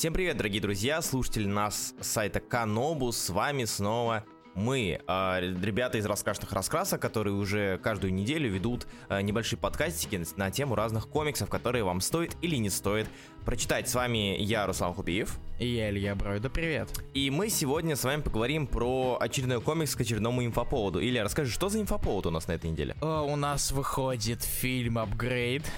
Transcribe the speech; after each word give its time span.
Всем 0.00 0.14
привет, 0.14 0.38
дорогие 0.38 0.62
друзья, 0.62 1.02
слушатели 1.02 1.44
нас 1.44 1.92
с 2.00 2.06
сайта 2.06 2.40
Канобу, 2.40 3.12
с 3.12 3.28
вами 3.28 3.66
снова 3.66 4.24
мы, 4.54 4.98
э, 5.06 5.40
ребята 5.62 5.98
из 5.98 6.06
раскрашенных 6.06 6.52
раскрасок, 6.52 7.02
которые 7.02 7.34
уже 7.34 7.76
каждую 7.82 8.14
неделю 8.14 8.50
ведут 8.50 8.86
э, 9.10 9.20
небольшие 9.20 9.58
подкастики 9.58 10.24
на 10.36 10.50
тему 10.50 10.74
разных 10.74 11.06
комиксов, 11.06 11.50
которые 11.50 11.84
вам 11.84 12.00
стоит 12.00 12.34
или 12.40 12.56
не 12.56 12.70
стоит 12.70 13.08
прочитать. 13.44 13.90
С 13.90 13.94
вами 13.94 14.36
я, 14.40 14.66
Руслан 14.66 14.94
Хубиев. 14.94 15.38
И 15.58 15.66
я, 15.66 15.90
Илья 15.90 16.14
Бройда, 16.14 16.48
привет. 16.48 16.88
И 17.12 17.28
мы 17.28 17.50
сегодня 17.50 17.94
с 17.94 18.02
вами 18.02 18.22
поговорим 18.22 18.66
про 18.66 19.18
очередной 19.20 19.60
комикс 19.60 19.94
к 19.94 20.00
очередному 20.00 20.42
инфоповоду. 20.42 21.02
Илья, 21.02 21.24
расскажи, 21.24 21.52
что 21.52 21.68
за 21.68 21.78
инфоповод 21.78 22.24
у 22.24 22.30
нас 22.30 22.48
на 22.48 22.52
этой 22.52 22.70
неделе? 22.70 22.96
О, 23.02 23.20
у 23.24 23.36
нас 23.36 23.70
выходит 23.70 24.42
фильм 24.42 24.96
«Апгрейд», 24.96 25.70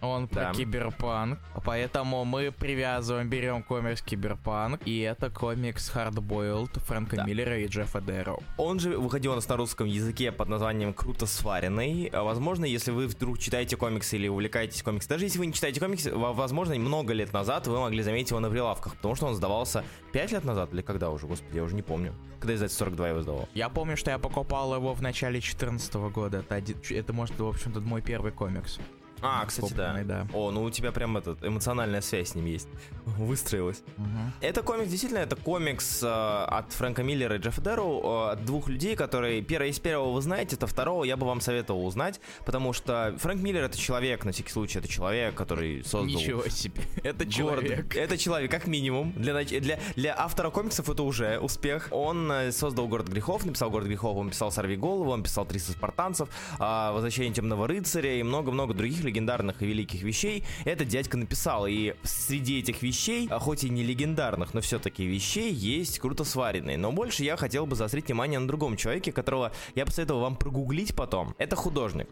он 0.00 0.26
да. 0.26 0.46
про 0.46 0.54
киберпанк, 0.54 1.38
поэтому 1.64 2.24
мы 2.24 2.52
привязываем, 2.52 3.28
берем 3.28 3.62
комикс 3.62 4.02
киберпанк, 4.02 4.80
и 4.86 5.00
это 5.00 5.30
комикс 5.30 5.92
Hardboiled 5.94 6.80
Фрэнка 6.80 7.16
да. 7.16 7.24
Миллера 7.24 7.58
и 7.58 7.66
Джеффа 7.66 8.00
Дэроу. 8.00 8.42
Он 8.56 8.78
же 8.78 8.98
выходил 8.98 9.32
у 9.32 9.34
нас 9.34 9.48
на 9.48 9.56
русском 9.56 9.86
языке 9.86 10.32
под 10.32 10.48
названием 10.48 10.92
«Круто 10.92 11.26
сваренный». 11.26 12.10
Возможно, 12.12 12.64
если 12.64 12.90
вы 12.90 13.06
вдруг 13.06 13.38
читаете 13.38 13.76
комиксы 13.76 14.16
или 14.16 14.28
увлекаетесь 14.28 14.82
комиксами, 14.82 15.10
даже 15.10 15.24
если 15.24 15.38
вы 15.38 15.46
не 15.46 15.52
читаете 15.52 15.80
комиксы, 15.80 16.12
возможно, 16.14 16.74
много 16.76 17.12
лет 17.12 17.32
назад 17.32 17.66
вы 17.66 17.78
могли 17.78 18.02
заметить 18.02 18.30
его 18.30 18.40
на 18.40 18.50
прилавках, 18.50 18.96
потому 18.96 19.14
что 19.14 19.26
он 19.26 19.34
сдавался 19.34 19.84
5 20.12 20.32
лет 20.32 20.44
назад 20.44 20.72
или 20.72 20.82
когда 20.82 21.10
уже, 21.10 21.26
господи, 21.26 21.56
я 21.56 21.62
уже 21.62 21.74
не 21.74 21.82
помню. 21.82 22.14
Когда 22.40 22.54
издатель 22.54 22.76
42 22.76 23.08
его 23.10 23.22
сдавал. 23.22 23.48
Я 23.54 23.68
помню, 23.68 23.96
что 23.96 24.10
я 24.10 24.18
покупал 24.18 24.74
его 24.74 24.94
в 24.94 25.02
начале 25.02 25.40
2014 25.40 25.94
года. 25.94 26.44
Это, 26.48 26.94
это 26.94 27.12
может, 27.12 27.38
в 27.38 27.46
общем-то, 27.46 27.80
мой 27.80 28.00
первый 28.00 28.32
комикс. 28.32 28.78
А, 29.22 29.44
кстати, 29.44 29.72
да. 29.74 30.00
да. 30.04 30.26
О, 30.32 30.50
ну 30.50 30.62
у 30.62 30.70
тебя 30.70 30.92
прям 30.92 31.16
этот 31.16 31.44
эмоциональная 31.44 32.00
связь 32.00 32.30
с 32.30 32.34
ним 32.34 32.46
есть. 32.46 32.68
Выстроилась. 33.04 33.82
Угу. 33.98 34.06
Это 34.40 34.62
комикс, 34.62 34.88
действительно, 34.88 35.20
это 35.20 35.36
комикс 35.36 36.02
э, 36.02 36.06
от 36.06 36.72
Фрэнка 36.72 37.02
Миллера 37.02 37.36
и 37.36 37.38
Джеффа 37.38 37.60
Дэрроу, 37.60 38.02
э, 38.02 38.32
от 38.32 38.44
двух 38.44 38.68
людей, 38.68 38.96
которые 38.96 39.42
первое 39.42 39.68
из 39.68 39.78
первого 39.78 40.12
вы 40.12 40.22
знаете, 40.22 40.56
это 40.56 40.66
второго 40.66 41.04
я 41.04 41.16
бы 41.16 41.26
вам 41.26 41.40
советовал 41.40 41.86
узнать, 41.86 42.20
потому 42.44 42.72
что 42.72 43.14
Фрэнк 43.18 43.42
Миллер 43.42 43.64
это 43.64 43.78
человек, 43.78 44.24
на 44.24 44.32
всякий 44.32 44.50
случай, 44.50 44.78
это 44.78 44.88
человек, 44.88 45.34
который 45.34 45.84
создал... 45.84 46.06
Ничего 46.06 46.48
себе, 46.48 46.82
это 47.02 47.30
человек. 47.30 47.94
Это 47.96 48.16
человек, 48.16 48.50
как 48.50 48.66
минимум. 48.66 49.12
Для, 49.12 49.44
для, 49.44 49.80
для 49.96 50.14
автора 50.18 50.50
комиксов 50.50 50.88
это 50.88 51.02
уже 51.02 51.38
успех. 51.38 51.88
Он 51.90 52.30
э, 52.30 52.52
создал 52.52 52.88
«Город 52.88 53.08
грехов», 53.08 53.44
написал 53.44 53.70
«Город 53.70 53.86
грехов», 53.86 54.16
он 54.16 54.30
писал 54.30 54.50
«Сорви 54.50 54.76
голову», 54.76 55.10
он 55.10 55.22
писал 55.22 55.44
«300 55.44 55.72
спартанцев», 55.72 56.28
э, 56.58 56.92
«Возвращение 56.92 57.32
темного 57.32 57.66
рыцаря» 57.66 58.14
и 58.14 58.22
много-много 58.22 58.74
других 58.74 59.02
легендарных 59.10 59.62
и 59.62 59.66
великих 59.66 60.02
вещей 60.02 60.44
этот 60.64 60.88
дядька 60.88 61.16
написал. 61.16 61.66
И 61.66 61.94
среди 62.02 62.60
этих 62.60 62.82
вещей, 62.82 63.28
а 63.30 63.38
хоть 63.38 63.64
и 63.64 63.70
не 63.70 63.82
легендарных, 63.82 64.54
но 64.54 64.60
все-таки 64.60 65.04
вещей, 65.04 65.52
есть 65.52 65.98
круто 65.98 66.24
сваренные. 66.24 66.78
Но 66.78 66.92
больше 66.92 67.24
я 67.24 67.36
хотел 67.36 67.66
бы 67.66 67.76
заострить 67.76 68.06
внимание 68.06 68.38
на 68.38 68.48
другом 68.48 68.76
человеке, 68.76 69.12
которого 69.12 69.52
я 69.74 69.84
посоветовал 69.84 70.22
вам 70.22 70.36
прогуглить 70.36 70.94
потом. 70.94 71.34
Это 71.38 71.56
художник. 71.56 72.08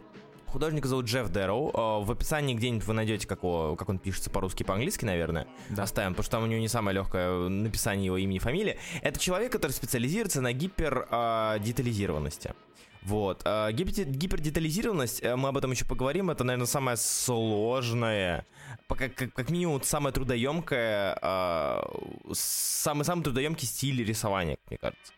Художника 0.51 0.87
зовут 0.87 1.05
Джефф 1.05 1.29
Дэроу. 1.29 1.71
А, 1.73 1.99
в 1.99 2.11
описании 2.11 2.55
где-нибудь 2.55 2.85
вы 2.85 2.93
найдете, 2.93 3.27
как, 3.27 3.43
его, 3.43 3.75
как 3.75 3.87
он 3.89 3.99
пишется 3.99 4.31
по-русски 4.31 4.63
по-английски, 4.63 5.05
наверное. 5.05 5.47
Да. 5.69 5.83
Оставим, 5.83 6.13
потому 6.13 6.23
что 6.23 6.31
там 6.31 6.43
у 6.43 6.47
него 6.47 6.59
не 6.59 6.67
самое 6.67 6.95
легкое 6.95 7.49
написание 7.49 8.07
его 8.07 8.17
имени 8.17 8.37
и 8.37 8.39
фамилии. 8.39 8.79
Это 9.01 9.19
человек, 9.19 9.51
который 9.51 9.73
специализируется 9.73 10.41
на 10.41 10.51
гипердетализированности. 10.51 12.55
Вот. 13.03 13.41
А, 13.45 13.71
гипер 13.71 14.05
гипердетализированность, 14.05 15.23
э, 15.23 15.35
мы 15.35 15.49
об 15.49 15.57
этом 15.57 15.71
еще 15.71 15.85
поговорим, 15.85 16.29
это, 16.29 16.43
наверное, 16.43 16.67
самое 16.67 16.97
сложное, 16.97 18.45
как, 18.87 19.15
как, 19.15 19.33
как 19.33 19.49
минимум, 19.49 19.81
самое 19.83 20.13
трудоемкое, 20.13 21.17
а, 21.21 21.89
самый, 22.33 23.05
самый 23.05 23.23
трудоемкий 23.23 23.67
стиль 23.67 24.03
рисования, 24.03 24.57
мне 24.69 24.77
кажется. 24.77 25.13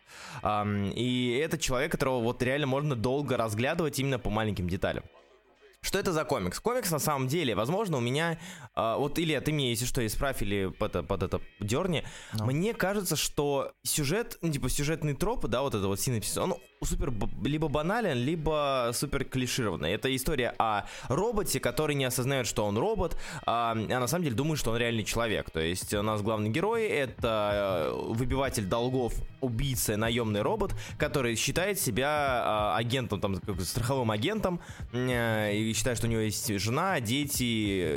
И 0.95 1.41
это 1.43 1.57
человек, 1.57 1.91
которого 1.91 2.21
вот 2.21 2.41
реально 2.43 2.67
можно 2.67 2.95
долго 2.95 3.37
разглядывать 3.37 3.99
именно 3.99 4.19
по 4.19 4.29
маленьким 4.29 4.69
деталям. 4.69 5.03
Что 5.81 5.97
это 5.97 6.13
за 6.13 6.25
комикс? 6.25 6.59
Комикс 6.59 6.91
на 6.91 6.99
самом 6.99 7.27
деле, 7.27 7.55
возможно, 7.55 7.97
у 7.97 8.01
меня... 8.01 8.37
Э, 8.75 8.95
вот, 8.97 9.17
Илья, 9.17 9.41
ты 9.41 9.51
мне, 9.51 9.71
если 9.71 9.85
что, 9.85 10.05
исправь 10.05 10.41
или 10.43 10.67
под, 10.67 11.07
под 11.07 11.23
это 11.23 11.41
дерни. 11.59 12.03
No. 12.33 12.45
Мне 12.45 12.75
кажется, 12.75 13.15
что 13.15 13.73
сюжет, 13.81 14.37
ну, 14.41 14.51
типа, 14.51 14.69
сюжетный 14.69 15.15
троп, 15.15 15.47
да, 15.47 15.63
вот 15.63 15.73
это 15.73 15.87
вот 15.87 15.99
синапсис, 15.99 16.37
он 16.37 16.55
супер 16.83 17.13
либо 17.43 17.67
банален, 17.67 18.17
либо 18.17 18.89
супер 18.93 19.23
клишированный. 19.23 19.91
Это 19.91 20.13
история 20.15 20.53
о 20.57 20.85
роботе, 21.09 21.59
который 21.59 21.95
не 21.95 22.05
осознает, 22.05 22.47
что 22.47 22.65
он 22.65 22.77
робот, 22.77 23.17
а, 23.45 23.71
а 23.73 23.99
на 23.99 24.07
самом 24.07 24.23
деле 24.23 24.35
думает, 24.35 24.59
что 24.59 24.71
он 24.71 24.77
реальный 24.77 25.03
человек. 25.03 25.51
То 25.51 25.59
есть 25.59 25.93
у 25.93 26.01
нас 26.01 26.21
главный 26.21 26.49
герой— 26.49 26.83
это 26.87 27.91
э, 27.93 28.13
выбиватель 28.13 28.65
долгов, 28.65 29.13
убийца, 29.41 29.95
наемный 29.95 30.41
робот, 30.41 30.73
который 30.97 31.35
считает 31.35 31.79
себя 31.79 32.07
а, 32.09 32.77
агентом, 32.77 33.21
там, 33.21 33.35
страховым 33.59 34.09
агентом, 34.09 34.59
э, 34.91 35.55
и 35.55 35.73
считает, 35.73 35.97
что 35.97 36.07
у 36.07 36.09
него 36.09 36.21
есть 36.21 36.51
жена, 36.59 36.99
дети, 36.99 37.43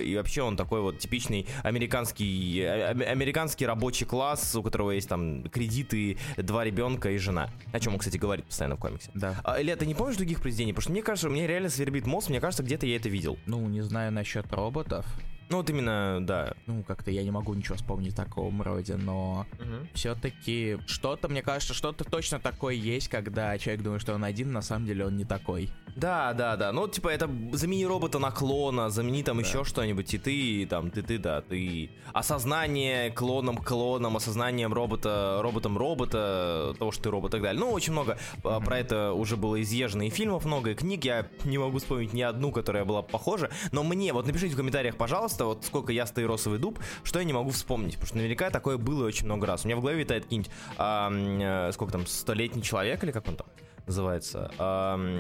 и 0.05 0.15
вообще 0.17 0.43
он 0.43 0.57
такой 0.57 0.83
вот 0.83 0.99
типичный 0.99 1.47
американский, 1.63 2.61
э, 2.61 2.91
американский 2.91 3.65
рабочий 3.65 4.05
класс, 4.05 4.55
у 4.55 4.63
которого 4.63 4.91
есть 4.91 5.09
там 5.09 5.45
кредиты, 5.45 6.19
два 6.37 6.65
ребенка 6.65 7.11
и 7.11 7.17
жена. 7.17 7.49
О 7.73 7.81
чем 7.81 7.95
он, 7.95 7.99
кстати, 7.99 8.19
говорит 8.19 8.45
постоянно 8.45 8.74
в 8.77 8.81
комиксе. 8.81 9.11
Да. 9.15 9.37
А, 9.45 9.61
Илья, 9.61 9.77
ты 9.77 9.87
не 9.87 9.95
помнишь 9.95 10.17
других 10.17 10.41
произведений? 10.41 10.73
Потому 10.73 10.83
что 10.83 10.93
мне 10.93 11.03
кажется, 11.03 11.29
мне 11.29 11.47
реально 11.47 11.71
свербит 11.71 12.07
мозг, 12.07 12.29
мне 12.29 12.41
кажется, 12.41 12.63
где-то 12.63 12.87
я 12.87 12.97
это 12.97 13.09
видел. 13.09 13.39
Ну, 13.47 13.67
не 13.69 13.81
знаю 13.83 14.13
насчет 14.13 14.53
роботов. 14.53 15.07
Ну 15.51 15.59
вот 15.59 15.69
именно, 15.69 16.19
да. 16.21 16.55
Ну, 16.67 16.83
как-то 16.83 17.11
я 17.11 17.23
не 17.23 17.31
могу 17.31 17.53
ничего 17.55 17.77
вспомнить 17.77 18.17
такого 18.17 18.65
роде, 18.65 18.97
но 18.97 19.47
угу. 19.53 19.87
все-таки 19.93 20.79
что-то, 20.87 21.29
мне 21.29 21.43
кажется, 21.43 21.75
что-то 21.75 22.05
точно 22.05 22.41
такое 22.41 22.75
есть, 22.75 23.09
когда 23.09 23.57
человек 23.59 23.83
думает, 23.83 24.03
что 24.03 24.15
он 24.15 24.25
один, 24.25 24.53
на 24.53 24.63
самом 24.63 24.87
деле 24.87 25.07
он 25.07 25.17
не 25.17 25.25
такой. 25.25 25.71
Да, 25.97 26.33
да, 26.33 26.57
да. 26.57 26.73
Ну, 26.73 26.89
типа, 26.89 27.09
это 27.09 27.31
замени 27.53 27.87
робота 27.87 28.19
на 28.19 28.31
клона, 28.31 28.91
замени 28.91 29.23
там 29.23 29.37
да. 29.37 29.47
еще 29.47 29.65
что-нибудь, 29.65 30.13
и 30.13 30.19
ты, 30.19 30.67
там, 30.69 30.91
ты, 30.91 31.03
ты, 31.03 31.19
да, 31.19 31.41
ты. 31.41 31.91
Осознание 32.13 33.11
клоном 33.11 33.59
клоном, 33.59 34.17
осознанием 34.17 34.73
робота, 34.73 35.39
роботом 35.41 35.79
робота, 35.79 36.75
того, 36.79 36.91
что 36.91 37.05
ты 37.05 37.11
робот 37.11 37.31
и 37.31 37.33
так 37.33 37.43
далее. 37.43 37.61
Ну, 37.61 37.71
очень 37.71 37.93
много 37.93 38.19
mm-hmm. 38.43 38.65
про 38.65 38.79
это 38.79 39.13
уже 39.13 39.37
было 39.37 39.63
изъезжено 39.63 40.07
и 40.07 40.11
фильмов, 40.11 40.45
много 40.45 40.71
и 40.71 40.75
книг. 40.75 41.05
Я 41.05 41.27
не 41.45 41.59
могу 41.59 41.79
вспомнить 41.79 42.13
ни 42.13 42.23
одну, 42.23 42.51
которая 42.51 42.85
была 42.85 43.03
похожа. 43.03 43.51
Но 43.71 43.85
мне, 43.85 44.13
вот 44.13 44.27
напишите 44.27 44.55
в 44.55 44.57
комментариях, 44.57 44.97
пожалуйста, 44.97 45.45
вот 45.45 45.65
сколько 45.65 45.93
я 45.93 46.07
стою 46.07 46.27
росовый 46.27 46.59
дуб, 46.59 46.79
что 47.05 47.21
я 47.21 47.25
не 47.25 47.33
могу 47.33 47.51
вспомнить, 47.51 47.95
потому 47.95 48.07
что 48.07 48.17
наверняка 48.17 48.51
такое 48.51 48.79
было 48.79 49.07
очень 49.07 49.27
много 49.27 49.47
раз. 49.47 49.65
У 49.65 49.69
меня 49.69 49.77
в 49.77 49.81
голове 49.81 50.01
витает 50.01 50.25
какие-нибудь, 50.25 50.51
а, 50.77 51.71
сколько 51.73 51.93
там, 51.93 52.07
столетний 52.07 52.63
человек 52.63 53.05
или 53.05 53.13
как 53.13 53.29
он 53.29 53.37
там? 53.37 53.47
Называется. 53.87 54.51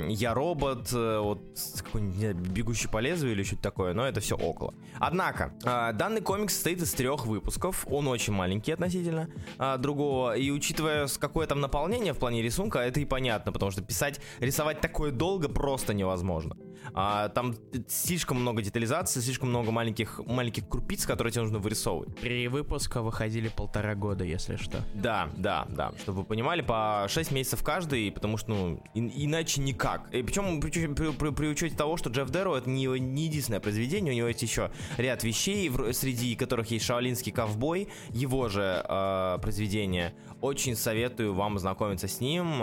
Я 0.08 0.34
робот, 0.34 0.92
э, 0.92 1.18
вот 1.18 1.40
какой-нибудь 1.82 2.48
бегущий 2.48 2.88
по 2.88 2.98
лезвию 2.98 3.32
или 3.32 3.42
что-то 3.42 3.62
такое, 3.62 3.94
но 3.94 4.06
это 4.06 4.20
все 4.20 4.36
около. 4.36 4.74
Однако, 4.98 5.52
а, 5.64 5.92
данный 5.92 6.20
комикс 6.20 6.54
состоит 6.54 6.80
из 6.82 6.92
трех 6.92 7.26
выпусков. 7.26 7.86
Он 7.90 8.08
очень 8.08 8.32
маленький 8.32 8.72
относительно 8.72 9.28
а, 9.58 9.76
другого. 9.76 10.36
И 10.36 10.50
учитывая, 10.50 11.08
какое 11.18 11.46
там 11.46 11.60
наполнение 11.60 12.12
в 12.12 12.18
плане 12.18 12.42
рисунка, 12.42 12.78
это 12.78 13.00
и 13.00 13.04
понятно, 13.04 13.52
потому 13.52 13.70
что 13.70 13.82
писать, 13.82 14.20
рисовать 14.40 14.80
такое 14.80 15.10
долго 15.10 15.48
просто 15.48 15.94
невозможно. 15.94 16.56
А, 16.92 17.28
там 17.28 17.54
слишком 17.88 18.40
много 18.40 18.62
детализации, 18.62 19.20
слишком 19.20 19.48
много 19.48 19.70
маленьких, 19.70 20.20
маленьких 20.26 20.68
крупиц, 20.68 21.06
которые 21.06 21.32
тебе 21.32 21.42
нужно 21.42 21.58
вырисовывать. 21.58 22.14
Три 22.20 22.48
выпуска 22.48 23.02
выходили 23.02 23.48
полтора 23.48 23.94
года, 23.94 24.24
если 24.24 24.56
что. 24.56 24.82
Да, 24.94 25.30
да, 25.36 25.66
да. 25.68 25.92
Чтобы 26.00 26.20
вы 26.20 26.24
понимали, 26.24 26.62
по 26.62 27.06
6 27.08 27.30
месяцев 27.32 27.62
каждый, 27.62 28.10
потому 28.10 28.36
что 28.36 28.50
ну, 28.50 28.82
и, 28.94 29.24
иначе 29.24 29.60
никак. 29.60 30.12
И 30.12 30.22
причем 30.22 30.60
при, 30.60 30.70
при, 30.70 31.12
при, 31.12 31.30
при 31.30 31.46
учете 31.48 31.76
того, 31.76 31.96
что 31.96 32.10
Джефф 32.10 32.30
Дэрроу 32.30 32.54
это 32.54 32.70
не, 32.70 32.86
не 32.86 33.24
единственное 33.24 33.60
произведение, 33.60 34.12
у 34.12 34.16
него 34.16 34.28
есть 34.28 34.42
еще 34.42 34.70
ряд 34.96 35.24
вещей, 35.24 35.68
в, 35.68 35.92
среди 35.92 36.36
которых 36.36 36.70
есть 36.70 36.84
шаолинский 36.84 37.32
ковбой, 37.32 37.88
его 38.10 38.48
же 38.48 38.84
э, 38.86 39.38
произведение. 39.40 40.14
Очень 40.40 40.76
советую 40.76 41.34
вам 41.34 41.56
ознакомиться 41.56 42.08
с 42.08 42.20
ним, 42.20 42.62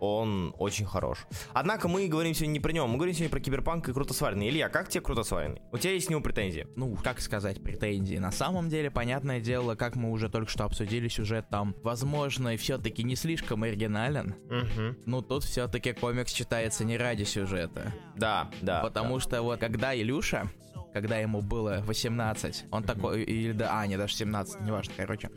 он 0.00 0.54
очень 0.58 0.86
хорош. 0.86 1.26
Однако 1.52 1.88
мы 1.88 2.08
говорим 2.08 2.34
сегодня 2.34 2.54
не 2.54 2.60
про 2.60 2.72
него, 2.72 2.86
мы 2.86 2.96
говорим 2.96 3.14
сегодня 3.14 3.30
про 3.30 3.40
киберпанк 3.40 3.88
и 3.88 3.92
круто 3.92 4.14
сваренный. 4.14 4.48
Илья, 4.48 4.68
как 4.68 4.88
тебе 4.88 5.02
круто 5.02 5.22
сваренный? 5.22 5.62
У 5.72 5.78
тебя 5.78 5.92
есть 5.92 6.06
к 6.06 6.10
нему 6.10 6.22
претензии? 6.22 6.66
Ну, 6.76 6.96
как 7.02 7.20
сказать 7.20 7.62
претензии? 7.62 8.16
На 8.16 8.32
самом 8.32 8.68
деле, 8.68 8.90
понятное 8.90 9.40
дело, 9.40 9.74
как 9.74 9.96
мы 9.96 10.10
уже 10.10 10.28
только 10.28 10.50
что 10.50 10.64
обсудили, 10.64 11.08
сюжет 11.08 11.48
там, 11.50 11.74
возможно, 11.82 12.56
все-таки 12.56 13.02
не 13.02 13.16
слишком 13.16 13.62
оригинален. 13.62 14.34
Угу. 14.46 14.96
Ну, 15.06 15.22
тут 15.22 15.44
все-таки 15.44 15.92
комикс 15.92 16.32
читается 16.32 16.84
не 16.84 16.96
ради 16.96 17.24
сюжета. 17.24 17.92
Да, 18.16 18.50
да. 18.62 18.80
Потому 18.82 19.16
да. 19.16 19.20
что 19.20 19.42
вот 19.42 19.60
когда 19.60 19.94
Илюша 19.96 20.50
когда 20.92 21.18
ему 21.18 21.42
было 21.42 21.82
18. 21.86 22.66
Он 22.70 22.82
такой, 22.82 23.22
или 23.22 23.52
да, 23.52 23.80
а, 23.80 23.86
не, 23.86 23.96
даже 23.96 24.14
17, 24.14 24.60
неважно, 24.62 24.94
короче. 24.96 25.30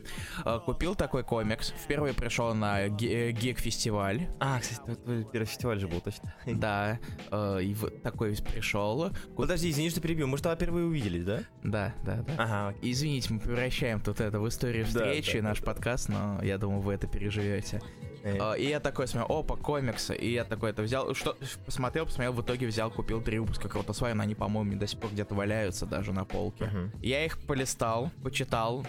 Э, 0.44 0.58
купил 0.64 0.94
такой 0.94 1.24
комикс. 1.24 1.72
Впервые 1.84 2.14
пришел 2.14 2.54
на 2.54 2.88
гик-фестиваль. 2.88 4.28
А, 4.40 4.60
кстати, 4.60 4.96
первый 5.32 5.46
фестиваль 5.46 5.78
же 5.78 5.88
был, 5.88 6.00
точно. 6.00 6.34
Да, 6.62 6.98
э, 7.30 7.62
и 7.62 7.74
такой 8.02 8.36
пришел. 8.36 9.10
Подожди, 9.36 9.70
извини, 9.70 9.90
что 9.90 10.00
перебью. 10.00 10.26
Мы 10.26 10.36
же 10.36 10.42
тогда 10.42 10.56
впервые 10.56 10.86
увидели, 10.86 11.22
да? 11.22 11.40
Да, 11.62 11.94
да, 12.04 12.16
да. 12.22 12.34
Ага. 12.38 12.74
Извините, 12.82 13.32
мы 13.32 13.40
превращаем 13.40 14.00
тут 14.00 14.20
это 14.20 14.40
в 14.40 14.48
историю 14.48 14.86
встречи, 14.86 15.38
наш 15.38 15.60
подкаст, 15.60 16.08
но 16.08 16.40
я 16.42 16.58
думаю, 16.58 16.80
вы 16.80 16.94
это 16.94 17.06
переживете. 17.06 17.80
Uh, 18.22 18.58
и 18.58 18.68
я 18.68 18.80
такой 18.80 19.08
смотрю, 19.08 19.36
опа, 19.36 19.56
комиксы. 19.56 20.14
И 20.14 20.32
я 20.32 20.44
такой 20.44 20.70
это 20.70 20.82
взял, 20.82 21.12
что 21.14 21.36
посмотрел, 21.66 22.06
посмотрел, 22.06 22.32
в 22.32 22.42
итоге 22.42 22.66
взял, 22.66 22.90
купил 22.90 23.20
три 23.20 23.38
выпуска 23.38 23.68
Крутосвай, 23.68 24.14
но 24.14 24.22
они, 24.22 24.34
по-моему, 24.34 24.78
до 24.78 24.86
сих 24.86 25.00
пор 25.00 25.10
где-то 25.10 25.34
валяются 25.34 25.86
даже 25.86 26.12
на 26.12 26.24
полке. 26.24 26.64
Uh-huh. 26.64 26.90
Я 27.02 27.24
их 27.24 27.38
полистал, 27.46 28.10
почитал. 28.22 28.86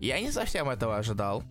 Я 0.00 0.20
не 0.20 0.30
совсем 0.30 0.68
этого 0.68 0.96
ожидал, 0.96 1.42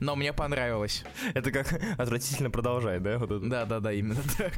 но 0.00 0.14
мне 0.14 0.32
понравилось. 0.32 1.04
Это 1.34 1.50
как 1.50 1.72
отвратительно 1.98 2.50
продолжает, 2.50 3.02
да? 3.02 3.18
Вот 3.18 3.48
Да, 3.48 3.64
да, 3.64 3.80
да, 3.80 3.92
именно 3.92 4.20
так. 4.38 4.54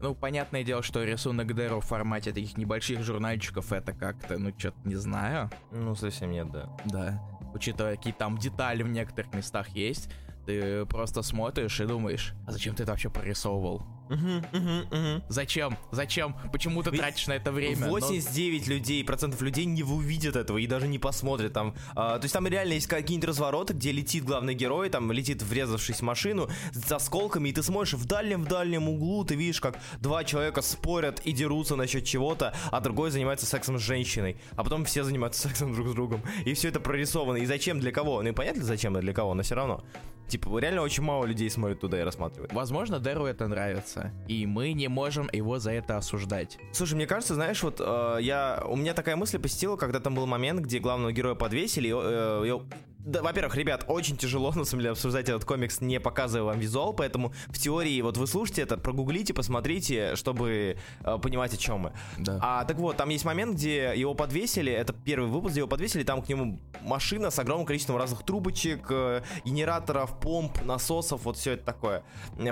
Ну, 0.00 0.14
понятное 0.14 0.62
дело, 0.62 0.82
что 0.82 1.02
рисунок 1.02 1.54
Дэро 1.54 1.80
в 1.80 1.84
формате 1.84 2.32
таких 2.32 2.56
небольших 2.56 3.02
журнальчиков 3.02 3.72
это 3.72 3.92
как-то, 3.92 4.38
ну, 4.38 4.52
что-то 4.56 4.76
не 4.84 4.94
знаю. 4.94 5.50
Ну, 5.72 5.94
совсем 5.94 6.30
нет, 6.30 6.50
да. 6.50 6.68
Да. 6.84 7.22
Учитывая, 7.54 7.96
какие 7.96 8.12
там 8.12 8.36
детали 8.36 8.82
в 8.82 8.88
некоторых 8.88 9.32
местах 9.32 9.68
есть, 9.70 10.10
ты 10.46 10.86
просто 10.86 11.22
смотришь 11.22 11.80
и 11.80 11.86
думаешь, 11.86 12.32
а 12.46 12.52
зачем 12.52 12.74
ты 12.74 12.84
это 12.84 12.92
вообще 12.92 13.10
прорисовывал? 13.10 13.82
Угу, 14.08 14.16
угу, 14.52 14.96
угу. 14.96 15.22
Зачем? 15.28 15.76
Зачем? 15.90 16.36
Почему 16.52 16.82
ты 16.82 16.90
Ведь 16.90 17.00
тратишь 17.00 17.26
на 17.26 17.32
это 17.32 17.50
время? 17.50 17.88
89 17.88 18.66
Но... 18.66 18.74
людей, 18.74 19.04
процентов 19.04 19.42
людей 19.42 19.64
не 19.64 19.82
увидят 19.82 20.36
этого 20.36 20.58
и 20.58 20.66
даже 20.68 20.86
не 20.86 21.00
посмотрят 21.00 21.52
там. 21.52 21.74
А, 21.96 22.18
то 22.18 22.24
есть 22.24 22.32
там 22.32 22.46
реально 22.46 22.74
есть 22.74 22.86
какие-нибудь 22.86 23.28
развороты, 23.28 23.74
где 23.74 23.90
летит 23.90 24.24
главный 24.24 24.54
герой, 24.54 24.90
там 24.90 25.10
летит 25.10 25.42
врезавшись 25.42 25.96
в 25.96 26.02
машину 26.02 26.48
с 26.72 26.90
осколками, 26.92 27.48
и 27.48 27.52
ты 27.52 27.64
смотришь 27.64 27.94
в 27.94 28.06
дальнем-дальнем 28.06 28.88
углу, 28.88 29.24
ты 29.24 29.34
видишь, 29.34 29.60
как 29.60 29.78
два 30.00 30.22
человека 30.22 30.62
спорят 30.62 31.20
и 31.24 31.32
дерутся 31.32 31.74
насчет 31.74 32.04
чего-то, 32.04 32.54
а 32.70 32.80
другой 32.80 33.10
занимается 33.10 33.46
сексом 33.46 33.78
с 33.78 33.82
женщиной, 33.82 34.36
а 34.54 34.62
потом 34.62 34.84
все 34.84 35.02
занимаются 35.02 35.40
сексом 35.48 35.74
друг 35.74 35.88
с 35.88 35.92
другом. 35.92 36.22
И 36.44 36.54
все 36.54 36.68
это 36.68 36.78
прорисовано. 36.78 37.38
И 37.38 37.46
зачем, 37.46 37.80
для 37.80 37.90
кого? 37.90 38.22
Ну 38.22 38.28
и 38.28 38.32
понятно, 38.32 38.62
зачем 38.62 38.96
и 38.96 39.00
для 39.00 39.12
кого, 39.12 39.34
но 39.34 39.42
все 39.42 39.56
равно. 39.56 39.82
Типа, 40.28 40.58
реально 40.58 40.82
очень 40.82 41.02
мало 41.02 41.24
людей 41.24 41.48
смотрят 41.48 41.80
туда 41.80 42.00
и 42.00 42.02
рассматривают. 42.02 42.52
Возможно, 42.52 42.98
Дэру 42.98 43.26
это 43.26 43.46
нравится. 43.46 44.12
И 44.28 44.46
мы 44.46 44.72
не 44.72 44.88
можем 44.88 45.28
его 45.32 45.58
за 45.58 45.72
это 45.72 45.96
осуждать. 45.96 46.58
Слушай, 46.72 46.94
мне 46.94 47.06
кажется, 47.06 47.34
знаешь, 47.34 47.62
вот 47.62 47.80
э, 47.80 48.18
я. 48.20 48.62
У 48.66 48.76
меня 48.76 48.94
такая 48.94 49.16
мысль 49.16 49.38
посетила, 49.38 49.76
когда 49.76 50.00
там 50.00 50.14
был 50.14 50.26
момент, 50.26 50.60
где 50.60 50.78
главного 50.78 51.12
героя 51.12 51.34
подвесили. 51.34 51.92
Э, 51.94 52.60
да, 53.06 53.22
во-первых, 53.22 53.56
ребят, 53.56 53.84
очень 53.86 54.16
тяжело, 54.16 54.52
на 54.54 54.64
самом 54.64 54.82
деле, 54.82 54.90
обсуждать 54.90 55.28
этот 55.28 55.44
комикс, 55.44 55.80
не 55.80 56.00
показывая 56.00 56.52
вам 56.52 56.58
визуал, 56.58 56.92
поэтому 56.92 57.32
в 57.46 57.58
теории, 57.58 58.02
вот 58.02 58.16
вы 58.16 58.26
слушайте 58.26 58.62
это, 58.62 58.76
прогуглите, 58.76 59.32
посмотрите, 59.32 60.16
чтобы 60.16 60.76
э, 61.00 61.18
понимать, 61.22 61.54
о 61.54 61.56
чем 61.56 61.80
мы. 61.80 61.92
Да. 62.18 62.38
А, 62.42 62.64
так 62.64 62.78
вот, 62.78 62.96
там 62.96 63.08
есть 63.08 63.24
момент, 63.24 63.54
где 63.54 63.92
его 63.94 64.14
подвесили, 64.14 64.72
это 64.72 64.92
первый 64.92 65.30
выпуск, 65.30 65.52
где 65.52 65.60
его 65.60 65.68
подвесили, 65.68 66.02
там 66.02 66.20
к 66.20 66.28
нему 66.28 66.58
машина 66.82 67.30
с 67.30 67.38
огромным 67.38 67.64
количеством 67.64 67.96
разных 67.96 68.24
трубочек, 68.24 68.86
э, 68.90 69.22
генераторов, 69.44 70.18
помп, 70.18 70.60
насосов, 70.64 71.22
вот 71.24 71.36
все 71.36 71.52
это 71.52 71.64
такое 71.64 72.02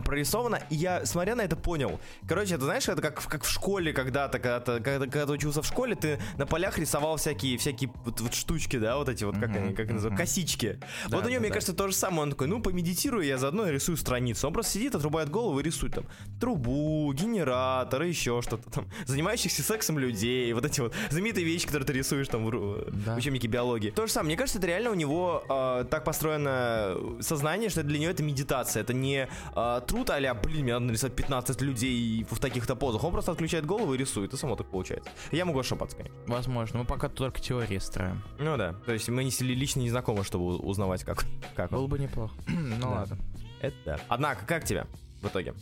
прорисовано, 0.04 0.60
и 0.70 0.76
я, 0.76 1.04
смотря 1.04 1.34
на 1.34 1.42
это, 1.42 1.56
понял. 1.56 1.98
Короче, 2.28 2.54
это, 2.54 2.64
знаешь, 2.64 2.88
это 2.88 3.02
как, 3.02 3.20
как 3.26 3.42
в 3.42 3.50
школе 3.50 3.92
когда-то, 3.92 4.38
когда, 4.38 4.60
когда, 4.60 5.00
когда 5.00 5.26
ты 5.26 5.32
учился 5.32 5.62
в 5.62 5.66
школе, 5.66 5.96
ты 5.96 6.20
на 6.36 6.46
полях 6.46 6.78
рисовал 6.78 7.16
всякие, 7.16 7.58
всякие 7.58 7.90
вот, 8.04 8.20
вот 8.20 8.34
штучки, 8.34 8.78
да, 8.78 8.96
вот 8.96 9.08
эти 9.08 9.24
вот, 9.24 9.36
как 9.36 9.50
mm-hmm. 9.50 9.64
они, 9.64 9.74
как 9.74 9.90
называют, 9.90 10.16
косички 10.16 10.43
косички. 10.44 10.78
Да, 11.08 11.16
вот 11.16 11.26
у 11.26 11.28
него, 11.28 11.38
да, 11.38 11.40
мне 11.40 11.48
да. 11.48 11.54
кажется, 11.54 11.74
то 11.74 11.88
же 11.88 11.94
самое. 11.94 12.22
Он 12.22 12.30
такой, 12.30 12.46
ну, 12.46 12.60
помедитирую, 12.60 13.24
я 13.24 13.38
заодно 13.38 13.68
рисую 13.68 13.96
страницу. 13.96 14.46
Он 14.46 14.52
просто 14.52 14.72
сидит, 14.72 14.94
отрубает 14.94 15.30
голову 15.30 15.60
и 15.60 15.62
рисует 15.62 15.94
там 15.94 16.04
трубу, 16.40 17.12
генератор, 17.12 18.02
еще 18.02 18.40
что-то 18.42 18.70
там. 18.70 18.86
Занимающихся 19.06 19.62
сексом 19.62 19.98
людей, 19.98 20.52
вот 20.52 20.64
эти 20.64 20.80
вот 20.80 20.94
знаменитые 21.10 21.44
вещи, 21.44 21.66
которые 21.66 21.86
ты 21.86 21.92
рисуешь 21.92 22.28
там 22.28 22.44
в, 22.44 22.90
да. 23.04 23.14
в 23.14 23.18
учебнике 23.18 23.48
биологии. 23.48 23.90
То 23.90 24.06
же 24.06 24.12
самое. 24.12 24.26
Мне 24.26 24.36
кажется, 24.36 24.58
это 24.58 24.66
реально 24.66 24.90
у 24.90 24.94
него 24.94 25.44
э, 25.48 25.84
так 25.90 26.04
построено 26.04 26.96
сознание, 27.20 27.70
что 27.70 27.82
для 27.82 27.98
него 27.98 28.10
это 28.10 28.22
медитация. 28.22 28.82
Это 28.82 28.92
не 28.92 29.28
э, 29.54 29.80
труд 29.86 30.10
а 30.10 30.34
блин, 30.34 30.62
мне 30.62 30.72
надо 30.74 30.86
нарисовать 30.86 31.16
15 31.16 31.60
людей 31.62 32.26
в 32.30 32.38
таких-то 32.38 32.76
позах. 32.76 33.04
Он 33.04 33.12
просто 33.12 33.32
отключает 33.32 33.66
голову 33.66 33.94
и 33.94 33.96
рисует, 33.96 34.32
и 34.32 34.36
само 34.36 34.56
так 34.56 34.66
получается. 34.66 35.10
Я 35.32 35.44
могу 35.44 35.58
ошибаться, 35.58 35.96
конечно. 35.96 36.16
Возможно. 36.26 36.80
Мы 36.80 36.84
пока 36.84 37.08
только 37.08 37.40
теории 37.40 37.78
строим. 37.78 38.22
Ну 38.38 38.56
да. 38.56 38.74
То 38.86 38.92
есть 38.92 39.08
мы 39.08 39.24
не 39.24 39.30
лично 39.54 39.80
не 39.80 39.90
знакомы, 39.90 40.24
чтобы 40.34 40.56
узнавать, 40.56 41.04
как, 41.04 41.24
как 41.54 41.70
Было 41.70 41.86
бы 41.86 41.96
неплохо. 41.96 42.34
ну 42.48 42.90
ладно. 42.90 43.16
Это 43.60 43.76
да. 43.84 44.00
Однако, 44.08 44.44
как 44.44 44.64
тебе 44.64 44.84
в 45.22 45.28
итоге? 45.28 45.54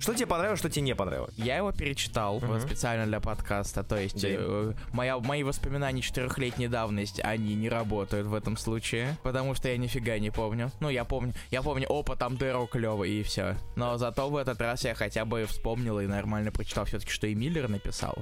Что 0.00 0.14
тебе 0.14 0.26
понравилось, 0.26 0.58
что 0.58 0.68
тебе 0.68 0.82
не 0.82 0.96
понравилось? 0.96 1.32
Я 1.36 1.58
его 1.58 1.70
перечитал 1.70 2.38
uh-huh. 2.38 2.60
специально 2.60 3.06
для 3.06 3.20
подкаста, 3.20 3.84
то 3.84 3.96
есть 3.96 4.22
э, 4.24 4.74
моя, 4.92 5.18
мои 5.20 5.44
воспоминания 5.44 6.02
четырехлетней 6.02 6.66
давности, 6.66 7.20
они 7.20 7.54
не 7.54 7.68
работают 7.68 8.26
в 8.26 8.34
этом 8.34 8.56
случае, 8.56 9.16
потому 9.22 9.54
что 9.54 9.68
я 9.68 9.76
нифига 9.76 10.18
не 10.18 10.30
помню. 10.30 10.72
Ну, 10.80 10.90
я 10.90 11.04
помню, 11.04 11.32
я 11.52 11.62
помню, 11.62 11.86
опа, 11.88 12.16
там 12.16 12.36
Дэро 12.36 12.66
клевый, 12.66 13.12
и 13.12 13.22
все. 13.22 13.56
Но 13.76 13.96
зато 13.96 14.28
в 14.28 14.36
этот 14.36 14.60
раз 14.60 14.84
я 14.84 14.96
хотя 14.96 15.24
бы 15.24 15.46
вспомнил 15.46 16.00
и 16.00 16.06
нормально 16.06 16.50
прочитал 16.50 16.84
все-таки, 16.84 17.12
что 17.12 17.28
и 17.28 17.34
Миллер 17.36 17.68
написал. 17.68 18.18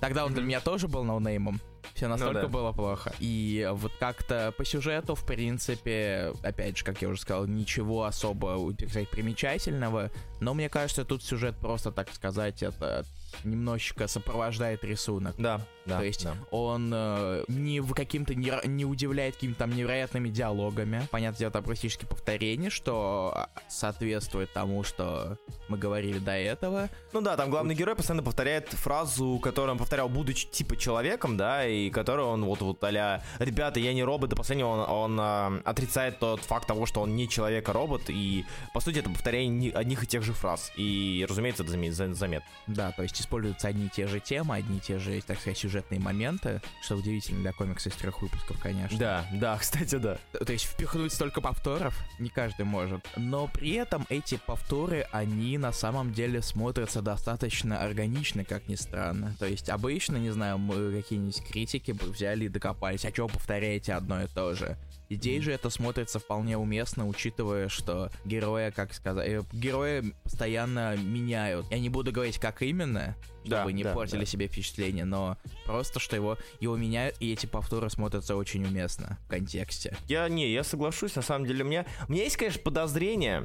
Тогда 0.00 0.26
он 0.26 0.34
для 0.34 0.42
меня 0.42 0.60
тоже 0.60 0.86
был 0.86 1.02
ноунеймом. 1.02 1.60
Все 1.94 2.08
настолько 2.08 2.42
ну, 2.42 2.46
да. 2.46 2.48
было 2.48 2.72
плохо. 2.72 3.12
И 3.20 3.68
вот 3.72 3.92
как-то 3.98 4.52
по 4.56 4.64
сюжету, 4.64 5.14
в 5.14 5.24
принципе, 5.24 6.32
опять 6.42 6.78
же, 6.78 6.84
как 6.84 7.02
я 7.02 7.08
уже 7.08 7.20
сказал, 7.20 7.46
ничего 7.46 8.04
особо, 8.04 8.72
так 8.74 8.88
сказать, 8.88 9.10
примечательного. 9.10 10.10
Но 10.40 10.54
мне 10.54 10.68
кажется, 10.68 11.04
тут 11.04 11.22
сюжет 11.22 11.56
просто, 11.56 11.92
так 11.92 12.12
сказать, 12.12 12.62
это 12.62 13.04
немножечко 13.42 14.06
сопровождает 14.06 14.84
рисунок. 14.84 15.34
Да, 15.38 15.60
да. 15.86 15.98
То 15.98 16.04
есть 16.04 16.24
да. 16.24 16.34
он 16.50 16.90
э, 16.94 17.44
не 17.48 17.80
в 17.80 17.92
каким-то 17.94 18.34
не, 18.34 18.52
не 18.64 18.84
удивляет 18.84 19.34
какими-то 19.34 19.60
там 19.60 19.74
невероятными 19.74 20.28
диалогами. 20.28 21.06
Понятное 21.10 21.40
дело, 21.40 21.52
там 21.52 21.64
практически 21.64 22.04
повторение, 22.04 22.70
что 22.70 23.32
а, 23.34 23.48
соответствует 23.68 24.52
тому, 24.52 24.84
что 24.84 25.38
мы 25.68 25.78
говорили 25.78 26.18
до 26.18 26.32
этого. 26.32 26.88
Ну 27.12 27.20
да, 27.20 27.36
там 27.36 27.50
главный 27.50 27.74
герой 27.74 27.96
постоянно 27.96 28.22
повторяет 28.22 28.68
фразу, 28.68 29.40
которую 29.42 29.72
он 29.72 29.78
повторял, 29.78 30.08
будучи 30.08 30.46
типа 30.48 30.76
человеком, 30.76 31.36
да, 31.36 31.66
и 31.66 31.73
которую 31.92 32.28
он 32.28 32.44
вот 32.44 32.60
вот 32.60 32.84
а 32.84 33.22
ребята, 33.38 33.80
я 33.80 33.92
не 33.92 34.02
робот, 34.02 34.30
до 34.30 34.36
последнего 34.36 34.68
он, 34.68 35.16
он 35.16 35.20
э, 35.20 35.60
отрицает 35.64 36.18
тот 36.18 36.40
факт 36.40 36.66
того, 36.66 36.86
что 36.86 37.00
он 37.00 37.16
не 37.16 37.28
человек, 37.28 37.68
а 37.68 37.72
робот, 37.72 38.02
и 38.08 38.44
по 38.72 38.80
сути 38.80 38.98
это 38.98 39.10
повторение 39.10 39.72
одних 39.72 40.04
и 40.04 40.06
тех 40.06 40.22
же 40.22 40.32
фраз. 40.32 40.72
И, 40.76 41.26
разумеется, 41.28 41.62
это 41.62 41.72
заметно. 42.14 42.48
Да, 42.66 42.92
то 42.92 43.02
есть 43.02 43.20
используются 43.20 43.68
одни 43.68 43.86
и 43.86 43.88
те 43.88 44.06
же 44.06 44.20
темы, 44.20 44.56
одни 44.56 44.78
и 44.78 44.80
те 44.80 44.98
же, 44.98 45.20
так 45.22 45.40
сказать, 45.40 45.58
сюжетные 45.58 46.00
моменты, 46.00 46.60
что 46.82 46.96
удивительно 46.96 47.40
для 47.40 47.52
комикса 47.52 47.88
из 47.88 47.94
трех 47.94 48.22
выпусков, 48.22 48.58
конечно. 48.60 48.98
Да, 48.98 49.26
да, 49.32 49.56
кстати, 49.60 49.96
да. 49.96 50.18
То 50.32 50.52
есть 50.52 50.64
впихнуть 50.64 51.12
столько 51.12 51.40
повторов 51.40 51.94
не 52.18 52.28
каждый 52.28 52.64
может. 52.64 53.06
Но 53.16 53.48
при 53.48 53.72
этом 53.72 54.06
эти 54.08 54.38
повторы, 54.46 55.06
они 55.12 55.58
на 55.58 55.72
самом 55.72 56.12
деле 56.12 56.42
смотрятся 56.42 57.02
достаточно 57.02 57.80
органично, 57.80 58.44
как 58.44 58.68
ни 58.68 58.74
странно. 58.74 59.34
То 59.38 59.46
есть 59.46 59.68
обычно, 59.68 60.16
не 60.16 60.30
знаю, 60.30 60.58
мы 60.58 60.92
какие-нибудь 60.92 61.36
критики 61.64 61.92
бы 61.92 62.06
взяли 62.10 62.44
и 62.44 62.48
докопались, 62.48 63.04
а 63.04 63.12
чего 63.12 63.28
повторяете 63.28 63.94
одно 63.94 64.22
и 64.22 64.26
то 64.26 64.54
же? 64.54 64.76
Здесь 65.08 65.44
же 65.44 65.52
это 65.52 65.70
смотрится 65.70 66.18
вполне 66.18 66.58
уместно, 66.58 67.06
учитывая, 67.06 67.68
что 67.68 68.10
героя, 68.24 68.70
как 68.70 68.92
сказать, 68.92 69.28
э, 69.28 69.42
герои 69.52 70.14
постоянно 70.24 70.96
меняют. 70.96 71.66
Я 71.70 71.78
не 71.78 71.88
буду 71.88 72.10
говорить, 72.10 72.38
как 72.38 72.62
именно, 72.62 73.16
чтобы 73.44 73.66
да, 73.66 73.72
не 73.72 73.82
да, 73.82 73.94
портили 73.94 74.20
да. 74.20 74.26
себе 74.26 74.48
впечатление, 74.48 75.04
но 75.04 75.38
просто, 75.66 76.00
что 76.00 76.16
его, 76.16 76.36
его 76.60 76.76
меняют, 76.76 77.16
и 77.20 77.32
эти 77.32 77.46
повторы 77.46 77.88
смотрятся 77.90 78.36
очень 78.36 78.64
уместно 78.64 79.18
в 79.24 79.28
контексте. 79.28 79.96
Я 80.08 80.28
не, 80.28 80.50
я 80.52 80.64
соглашусь, 80.64 81.14
на 81.16 81.22
самом 81.22 81.46
деле, 81.46 81.64
у 81.64 81.66
меня, 81.66 81.86
у 82.08 82.12
меня 82.12 82.24
есть, 82.24 82.36
конечно, 82.36 82.60
подозрение, 82.62 83.44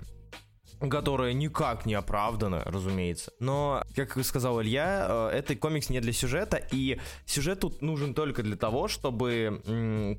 которая 0.79 1.33
никак 1.33 1.85
не 1.85 1.93
оправдана, 1.93 2.63
разумеется. 2.65 3.31
Но, 3.39 3.83
как 3.95 4.17
сказал 4.23 4.61
Илья, 4.61 5.05
э, 5.31 5.37
это 5.37 5.55
комикс 5.55 5.89
не 5.89 5.99
для 5.99 6.13
сюжета, 6.13 6.61
и 6.71 6.99
сюжет 7.25 7.59
тут 7.59 7.81
нужен 7.81 8.13
только 8.13 8.43
для 8.43 8.55
того, 8.55 8.87
чтобы, 8.87 9.61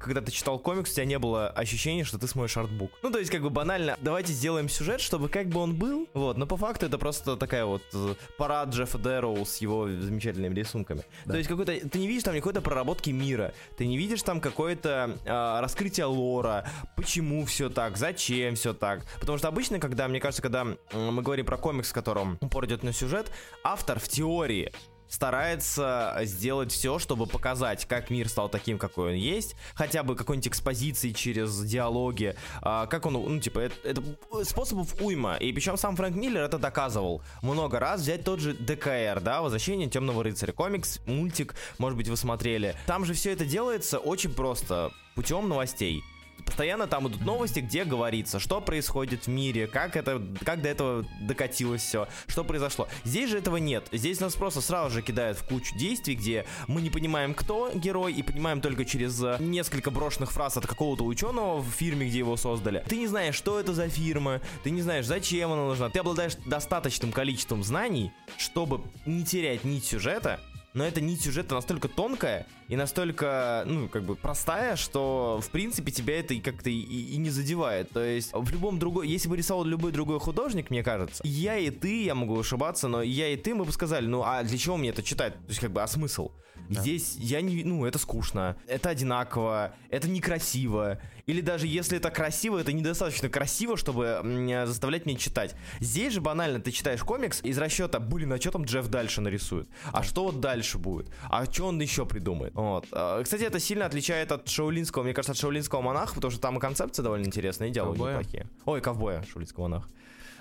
когда 0.01 0.21
ты 0.21 0.31
читал 0.31 0.59
комикс, 0.59 0.91
у 0.91 0.95
тебя 0.95 1.05
не 1.05 1.19
было 1.19 1.49
ощущения, 1.49 2.05
что 2.05 2.19
ты 2.19 2.27
смотришь 2.27 2.57
артбук. 2.57 2.91
Ну, 3.03 3.11
то 3.11 3.19
есть, 3.19 3.31
как 3.31 3.43
бы 3.43 3.51
банально, 3.51 3.97
давайте 4.01 4.33
сделаем 4.33 4.69
сюжет, 4.69 5.01
чтобы 5.01 5.29
как 5.29 5.49
бы 5.49 5.61
он 5.61 5.75
был, 5.75 6.09
вот, 6.15 6.37
но 6.37 6.47
по 6.47 6.57
факту 6.57 6.87
это 6.87 6.99
просто 6.99 7.37
такая 7.37 7.65
вот 7.65 7.83
э, 7.95 8.15
парад 8.37 8.71
Джеффа 8.71 8.99
Дэроу 8.99 9.45
с 9.45 9.59
его 9.59 9.89
замечательными 9.89 10.55
рисунками. 10.55 11.05
Да. 11.25 11.33
То 11.33 11.39
есть, 11.39 11.49
какой-то, 11.49 11.89
ты 11.89 11.99
не 11.99 12.07
видишь 12.07 12.25
там 12.25 12.35
никакой-то 12.35 12.61
проработки 12.61 13.11
мира, 13.11 13.55
ты 13.77 13.87
не 13.87 13.97
видишь 13.97 14.23
там 14.23 14.41
какое-то 14.41 15.17
э, 15.25 15.61
раскрытие 15.61 16.07
лора, 16.07 16.69
почему 16.97 17.45
все 17.47 17.71
так, 17.71 17.97
зачем 17.97 18.55
все 18.55 18.75
так. 18.75 19.05
Потому 19.21 19.39
что 19.39 19.49
обычно, 19.49 19.79
когда, 19.79 20.09
мне 20.09 20.21
кажется, 20.21 20.43
когда 20.51 20.77
мы 20.93 21.23
говорим 21.23 21.47
про 21.47 21.57
комикс, 21.57 21.91
в 21.91 21.93
котором 21.93 22.37
упор 22.41 22.67
идет 22.67 22.83
на 22.83 22.93
сюжет, 22.93 23.31
автор 23.63 24.01
в 24.01 24.09
теории 24.09 24.73
старается 25.07 26.19
сделать 26.23 26.73
все, 26.73 26.99
чтобы 26.99 27.27
показать, 27.27 27.85
как 27.87 28.11
мир 28.11 28.29
стал 28.29 28.49
таким, 28.49 28.79
какой 28.79 29.11
он 29.11 29.15
есть, 29.15 29.55
хотя 29.75 30.03
бы 30.03 30.17
какой-нибудь 30.17 30.49
экспозиции 30.49 31.11
через 31.11 31.57
диалоги, 31.65 32.37
а, 32.63 32.87
как 32.87 33.07
он, 33.07 33.15
ну, 33.15 33.41
типа, 33.41 33.61
это, 33.61 33.75
это 33.83 34.03
способов 34.45 35.01
уйма, 35.01 35.37
и 35.37 35.53
причем 35.53 35.77
сам 35.77 35.97
Фрэнк 35.97 36.17
Миллер 36.17 36.43
это 36.43 36.59
доказывал 36.59 37.23
много 37.43 37.81
раз, 37.81 38.01
взять 38.01 38.25
тот 38.25 38.41
же 38.41 38.55
ДКР, 38.55 39.21
да, 39.21 39.43
Возвращение 39.43 39.89
Темного 39.89 40.23
Рыцаря, 40.23 40.53
комикс, 40.53 41.01
мультик, 41.07 41.55
может 41.79 41.97
быть, 41.97 42.09
вы 42.09 42.17
смотрели, 42.17 42.77
там 42.87 43.05
же 43.05 43.15
все 43.15 43.33
это 43.33 43.45
делается 43.45 43.99
очень 43.99 44.33
просто, 44.33 44.93
путем 45.17 45.49
новостей 45.49 46.03
постоянно 46.45 46.87
там 46.87 47.09
идут 47.09 47.21
новости, 47.23 47.61
где 47.61 47.85
говорится, 47.85 48.39
что 48.39 48.61
происходит 48.61 49.25
в 49.25 49.29
мире, 49.29 49.67
как 49.67 49.97
это, 49.97 50.23
как 50.45 50.63
до 50.63 50.69
этого 50.69 51.07
докатилось 51.21 51.83
все, 51.83 52.09
что 52.27 52.45
произошло. 52.45 52.89
Здесь 53.05 53.31
же 53.31 53.39
этого 53.39 53.57
нет. 53.57 53.89
Здесь 53.93 54.21
нас 54.21 54.35
просто 54.35 54.61
сразу 54.61 54.91
же 54.95 55.03
кидают 55.03 55.39
в 55.39 55.47
кучу 55.47 55.77
действий, 55.77 56.15
где 56.15 56.47
мы 56.67 56.83
не 56.83 56.91
понимаем, 56.91 57.35
кто 57.35 57.71
герой, 57.75 58.13
и 58.13 58.23
понимаем 58.23 58.61
только 58.61 58.85
через 58.85 59.23
э, 59.23 59.37
несколько 59.41 59.91
брошенных 59.91 60.33
фраз 60.33 60.57
от 60.57 60.67
какого-то 60.67 61.05
ученого 61.05 61.61
в 61.61 61.71
фирме, 61.71 62.07
где 62.09 62.19
его 62.19 62.37
создали. 62.37 62.85
Ты 62.89 62.97
не 62.97 63.07
знаешь, 63.07 63.35
что 63.35 63.59
это 63.61 63.75
за 63.75 63.89
фирма, 63.89 64.41
ты 64.63 64.71
не 64.71 64.83
знаешь, 64.83 65.07
зачем 65.07 65.53
она 65.53 65.67
нужна. 65.67 65.89
Ты 65.89 66.01
обладаешь 66.01 66.35
достаточным 66.47 67.13
количеством 67.13 67.63
знаний, 67.63 68.13
чтобы 68.37 68.83
не 69.07 69.25
терять 69.25 69.65
нить 69.65 69.85
сюжета 69.85 70.41
но 70.73 70.85
эта 70.85 71.01
нить 71.01 71.23
сюжета 71.23 71.55
настолько 71.55 71.89
тонкая 71.89 72.47
и 72.69 72.77
настолько, 72.77 73.65
ну, 73.67 73.89
как 73.89 74.05
бы 74.05 74.15
простая, 74.15 74.77
что, 74.77 75.41
в 75.43 75.51
принципе, 75.51 75.91
тебя 75.91 76.21
это 76.21 76.35
как-то 76.37 76.71
и, 76.71 76.81
и 76.81 77.17
не 77.17 77.31
задевает. 77.31 77.91
То 77.91 78.05
есть, 78.05 78.31
в 78.33 78.51
любом 78.51 78.79
другой, 78.79 79.09
если 79.09 79.29
бы 79.29 79.37
рисовал 79.37 79.65
любой 79.65 79.93
другой 79.93 80.21
художник, 80.21 80.71
мне 80.71 80.83
кажется, 80.83 81.23
я 81.27 81.57
и 81.57 81.71
ты, 81.71 82.05
я 82.05 82.15
могу 82.15 82.39
ошибаться, 82.39 82.89
но 82.89 83.03
я 83.03 83.29
и 83.29 83.37
ты, 83.37 83.55
мы 83.55 83.65
бы 83.65 83.73
сказали, 83.73 84.07
ну, 84.07 84.23
а 84.25 84.43
для 84.43 84.59
чего 84.59 84.77
мне 84.77 84.91
это 84.91 85.03
читать? 85.03 85.35
То 85.35 85.49
есть, 85.49 85.61
как 85.61 85.73
бы, 85.73 85.83
а 85.83 85.87
смысл? 85.87 86.31
Да. 86.69 86.81
Здесь 86.81 87.17
я 87.19 87.41
не, 87.41 87.65
ну, 87.65 87.85
это 87.85 87.99
скучно, 87.99 88.57
это 88.69 88.91
одинаково, 88.91 89.75
это 89.89 90.09
некрасиво, 90.09 91.01
или 91.31 91.41
даже 91.41 91.67
если 91.67 91.97
это 91.97 92.11
красиво, 92.11 92.59
это 92.59 92.73
недостаточно 92.73 93.29
красиво, 93.29 93.77
чтобы 93.77 94.21
заставлять 94.67 95.07
меня 95.07 95.19
читать. 95.19 95.55
Здесь 95.81 96.13
же 96.13 96.21
банально 96.21 96.61
ты 96.61 96.71
читаешь 96.73 97.03
комикс 97.03 97.41
из 97.43 97.57
расчета, 97.59 98.01
блин, 98.01 98.33
а 98.33 98.41
что 98.41 98.51
там 98.51 98.65
Джефф 98.65 98.89
дальше 98.89 99.21
нарисует? 99.21 99.69
А 99.93 100.03
что 100.03 100.25
вот 100.25 100.41
дальше 100.41 100.79
будет? 100.79 101.11
А 101.29 101.45
что 101.45 101.67
он 101.67 101.81
еще 101.81 102.05
придумает? 102.05 102.55
Вот. 102.55 102.87
А, 102.93 103.23
кстати, 103.23 103.43
это 103.43 103.61
сильно 103.61 103.87
отличает 103.87 104.33
от 104.33 104.49
шаулинского, 104.49 105.05
мне 105.05 105.15
кажется, 105.15 105.33
от 105.33 105.39
шаулинского 105.39 105.81
монаха, 105.81 106.15
потому 106.15 106.31
что 106.31 106.41
там 106.41 106.59
и 106.59 106.61
концепция 106.61 107.03
довольно 107.03 107.27
интересная, 107.27 107.69
и 107.69 107.71
диалоги 107.71 107.99
неплохие. 107.99 108.47
Ой, 108.65 108.81
ковбоя, 108.81 109.23
шаулинского 109.31 109.65
монаха. 109.65 109.89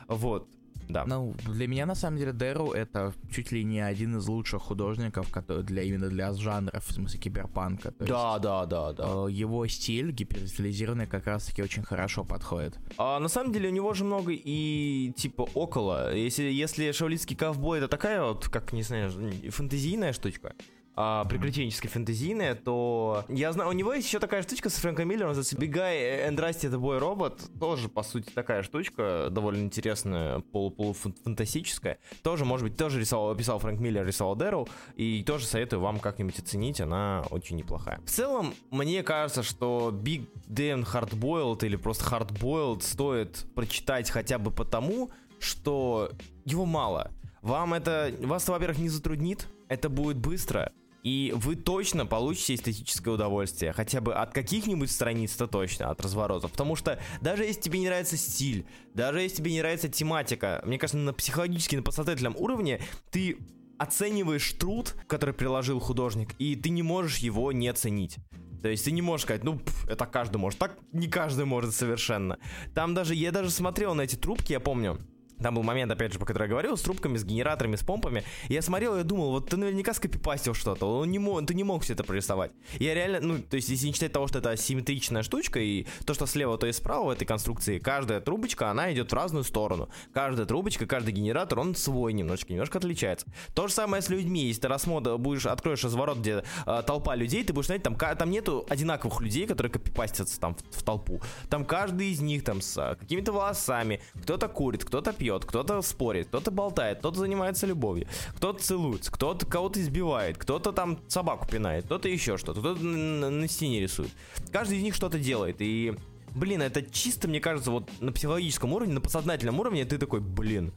Вот. 0.07 0.47
Да. 0.89 1.05
Ну, 1.05 1.35
для 1.45 1.67
меня, 1.67 1.85
на 1.85 1.95
самом 1.95 2.17
деле, 2.17 2.33
Дэру 2.33 2.71
это 2.71 3.13
чуть 3.31 3.51
ли 3.51 3.63
не 3.63 3.79
один 3.79 4.17
из 4.17 4.27
лучших 4.27 4.63
художников, 4.63 5.31
который 5.31 5.63
для 5.63 5.83
именно 5.83 6.09
для 6.09 6.33
жанров, 6.33 6.83
в 6.85 6.91
смысле 6.91 7.19
киберпанка. 7.19 7.91
То 7.91 8.05
да, 8.05 8.31
есть, 8.31 8.41
да, 8.41 8.65
да, 8.65 8.93
да. 8.93 9.03
Э, 9.05 9.27
его 9.29 9.67
стиль 9.67 10.11
гиперстилизированный 10.11 11.05
как 11.05 11.27
раз-таки 11.27 11.61
очень 11.61 11.83
хорошо 11.83 12.23
подходит. 12.23 12.77
А, 12.97 13.19
на 13.19 13.27
самом 13.27 13.53
деле, 13.53 13.69
у 13.69 13.71
него 13.71 13.93
же 13.93 14.03
много 14.03 14.31
и 14.33 15.13
типа 15.15 15.47
около. 15.53 16.15
Если, 16.15 16.43
если 16.43 16.91
шаулитский 16.91 17.35
ковбой 17.35 17.77
это 17.77 17.87
такая 17.87 18.23
вот, 18.23 18.49
как, 18.49 18.73
не 18.73 18.83
знаю, 18.83 19.11
фэнтезийная 19.51 20.13
штучка, 20.13 20.55
а, 21.01 21.23
приключенческой 21.23 21.89
фэнтезийное, 21.89 22.55
то 22.55 23.23
я 23.29 23.53
знаю, 23.53 23.69
у 23.69 23.71
него 23.71 23.93
есть 23.93 24.05
еще 24.05 24.19
такая 24.19 24.41
штучка 24.41 24.69
с 24.69 24.73
Фрэнком 24.73 25.07
Миллером, 25.07 25.29
называется 25.29 25.57
Бегай 25.57 26.29
Rusty 26.29 26.69
the 26.69 26.77
Boy 26.77 26.99
Robot, 26.99 27.57
тоже, 27.57 27.87
по 27.87 28.03
сути, 28.03 28.29
такая 28.31 28.63
штучка, 28.63 29.29
довольно 29.31 29.63
интересная, 29.63 30.39
полуфантастическая, 30.39 31.99
тоже, 32.21 32.43
может 32.43 32.67
быть, 32.67 32.75
тоже 32.75 32.99
рисовал, 32.99 33.33
писал 33.33 33.59
Фрэнк 33.59 33.79
Миллер, 33.79 34.05
рисовал 34.05 34.35
Дэру, 34.35 34.67
и 34.97 35.23
тоже 35.23 35.45
советую 35.45 35.79
вам 35.79 35.99
как-нибудь 35.99 36.37
оценить, 36.37 36.81
она 36.81 37.23
очень 37.29 37.55
неплохая. 37.55 38.01
В 38.05 38.09
целом, 38.09 38.53
мне 38.69 39.01
кажется, 39.01 39.41
что 39.41 39.91
Big 39.93 40.27
Damn 40.49 40.85
Hardboiled 40.85 41.65
или 41.65 41.77
просто 41.77 42.03
Hardboiled 42.13 42.81
стоит 42.81 43.45
прочитать 43.55 44.09
хотя 44.09 44.37
бы 44.37 44.51
потому, 44.51 45.11
что 45.39 46.11
его 46.43 46.65
мало. 46.65 47.11
Вам 47.41 47.73
это, 47.73 48.13
вас, 48.19 48.49
во-первых, 48.49 48.79
не 48.79 48.89
затруднит, 48.89 49.47
это 49.69 49.87
будет 49.87 50.17
быстро, 50.17 50.73
и 51.03 51.33
вы 51.35 51.55
точно 51.55 52.05
получите 52.05 52.55
эстетическое 52.55 53.13
удовольствие. 53.13 53.73
Хотя 53.73 54.01
бы 54.01 54.13
от 54.13 54.33
каких-нибудь 54.33 54.91
страниц-то 54.91 55.47
точно, 55.47 55.89
от 55.89 56.01
разворотов. 56.01 56.51
Потому 56.51 56.75
что 56.75 56.99
даже 57.21 57.43
если 57.43 57.61
тебе 57.61 57.79
не 57.79 57.87
нравится 57.87 58.17
стиль, 58.17 58.65
даже 58.93 59.21
если 59.21 59.37
тебе 59.37 59.51
не 59.51 59.59
нравится 59.59 59.89
тематика, 59.89 60.61
мне 60.65 60.77
кажется, 60.77 60.97
на 60.97 61.13
психологически, 61.13 61.75
на 61.75 61.83
подсознательном 61.83 62.35
уровне 62.37 62.81
ты 63.11 63.37
оцениваешь 63.77 64.51
труд, 64.53 64.95
который 65.07 65.33
приложил 65.33 65.79
художник, 65.79 66.35
и 66.37 66.55
ты 66.55 66.69
не 66.69 66.83
можешь 66.83 67.17
его 67.17 67.51
не 67.51 67.67
оценить. 67.69 68.17
То 68.61 68.67
есть 68.67 68.83
ты 68.83 68.91
не 68.91 69.01
можешь 69.01 69.23
сказать, 69.23 69.45
ну, 69.45 69.57
пф, 69.57 69.87
это 69.87 70.05
каждый 70.05 70.37
может. 70.37 70.59
Так 70.59 70.77
не 70.91 71.07
каждый 71.07 71.45
может 71.45 71.73
совершенно. 71.73 72.37
Там 72.75 72.93
даже, 72.93 73.15
я 73.15 73.31
даже 73.31 73.49
смотрел 73.49 73.95
на 73.95 74.01
эти 74.01 74.17
трубки, 74.17 74.51
я 74.51 74.59
помню, 74.59 74.99
там 75.41 75.55
был 75.55 75.63
момент, 75.63 75.91
опять 75.91 76.13
же, 76.13 76.19
по 76.19 76.25
которому 76.25 76.47
я 76.47 76.49
говорил, 76.49 76.77
с 76.77 76.81
трубками, 76.81 77.17
с 77.17 77.23
генераторами, 77.23 77.75
с 77.75 77.83
помпами. 77.83 78.23
Я 78.47 78.61
смотрел 78.61 78.97
и 78.97 79.03
думал, 79.03 79.31
вот 79.31 79.49
ты 79.49 79.57
наверняка 79.57 79.93
скопипастил 79.93 80.53
что-то. 80.53 80.85
Он 80.85 81.09
не 81.09 81.19
мог, 81.19 81.45
ты 81.45 81.53
не 81.53 81.63
мог 81.63 81.83
все 81.83 81.93
это 81.93 82.03
прорисовать. 82.03 82.51
Я 82.79 82.93
реально, 82.93 83.19
ну, 83.21 83.39
то 83.39 83.55
есть, 83.55 83.69
если 83.69 83.87
не 83.87 83.93
считать 83.93 84.11
того, 84.11 84.27
что 84.27 84.39
это 84.39 84.55
симметричная 84.57 85.23
штучка, 85.23 85.59
и 85.59 85.85
то, 86.05 86.13
что 86.13 86.25
слева, 86.25 86.57
то 86.57 86.67
и 86.67 86.71
справа 86.71 87.07
в 87.07 87.09
этой 87.09 87.25
конструкции, 87.25 87.79
каждая 87.79 88.19
трубочка, 88.19 88.69
она 88.69 88.91
идет 88.93 89.11
в 89.11 89.15
разную 89.15 89.43
сторону. 89.43 89.89
Каждая 90.13 90.45
трубочка, 90.45 90.85
каждый 90.85 91.13
генератор, 91.13 91.59
он 91.59 91.75
свой 91.75 92.13
немножко, 92.13 92.51
немножко 92.51 92.77
отличается. 92.77 93.27
То 93.53 93.67
же 93.67 93.73
самое 93.73 94.01
с 94.01 94.09
людьми. 94.09 94.45
Если 94.45 94.61
ты 94.61 94.67
рассмотр, 94.67 95.17
будешь, 95.17 95.45
откроешь 95.45 95.83
разворот, 95.83 96.17
где 96.17 96.43
э, 96.65 96.83
толпа 96.85 97.15
людей, 97.15 97.43
ты 97.43 97.53
будешь 97.53 97.67
смотреть, 97.67 97.83
там, 97.83 97.95
там 97.95 98.29
нету 98.29 98.65
одинаковых 98.69 99.21
людей, 99.21 99.47
которые 99.47 99.71
копипастятся 99.71 100.39
там 100.39 100.55
в, 100.55 100.79
в 100.79 100.83
толпу. 100.83 101.21
Там 101.49 101.65
каждый 101.65 102.11
из 102.11 102.19
них 102.19 102.43
там 102.43 102.61
с 102.61 102.77
э, 102.77 102.95
какими-то 102.95 103.31
волосами. 103.31 104.01
Кто-то 104.21 104.47
курит, 104.47 104.83
кто-то 104.83 105.13
пьет, 105.13 105.28
кто-то 105.37 105.81
спорит, 105.81 106.27
кто-то 106.27 106.51
болтает, 106.51 106.99
кто-то 106.99 107.19
занимается 107.19 107.67
любовью, 107.67 108.07
кто-то 108.35 108.63
целуется, 108.63 109.11
кто-то 109.11 109.45
кого-то 109.45 109.79
избивает, 109.81 110.37
кто-то 110.37 110.71
там 110.71 110.99
собаку 111.07 111.47
пинает, 111.47 111.85
кто-то 111.85 112.09
еще 112.09 112.37
что-то, 112.37 112.61
кто-то 112.61 112.83
на, 112.83 113.29
на 113.29 113.47
стене 113.47 113.81
рисует. 113.81 114.11
Каждый 114.51 114.77
из 114.77 114.83
них 114.83 114.95
что-то 114.95 115.19
делает, 115.19 115.57
и 115.59 115.93
блин, 116.35 116.61
это 116.61 116.81
чисто, 116.81 117.27
мне 117.27 117.39
кажется, 117.39 117.71
вот 117.71 117.89
на 117.99 118.11
психологическом 118.11 118.73
уровне, 118.73 118.93
на 118.93 119.01
подсознательном 119.01 119.59
уровне 119.59 119.85
ты 119.85 119.97
такой, 119.97 120.19
блин, 120.19 120.73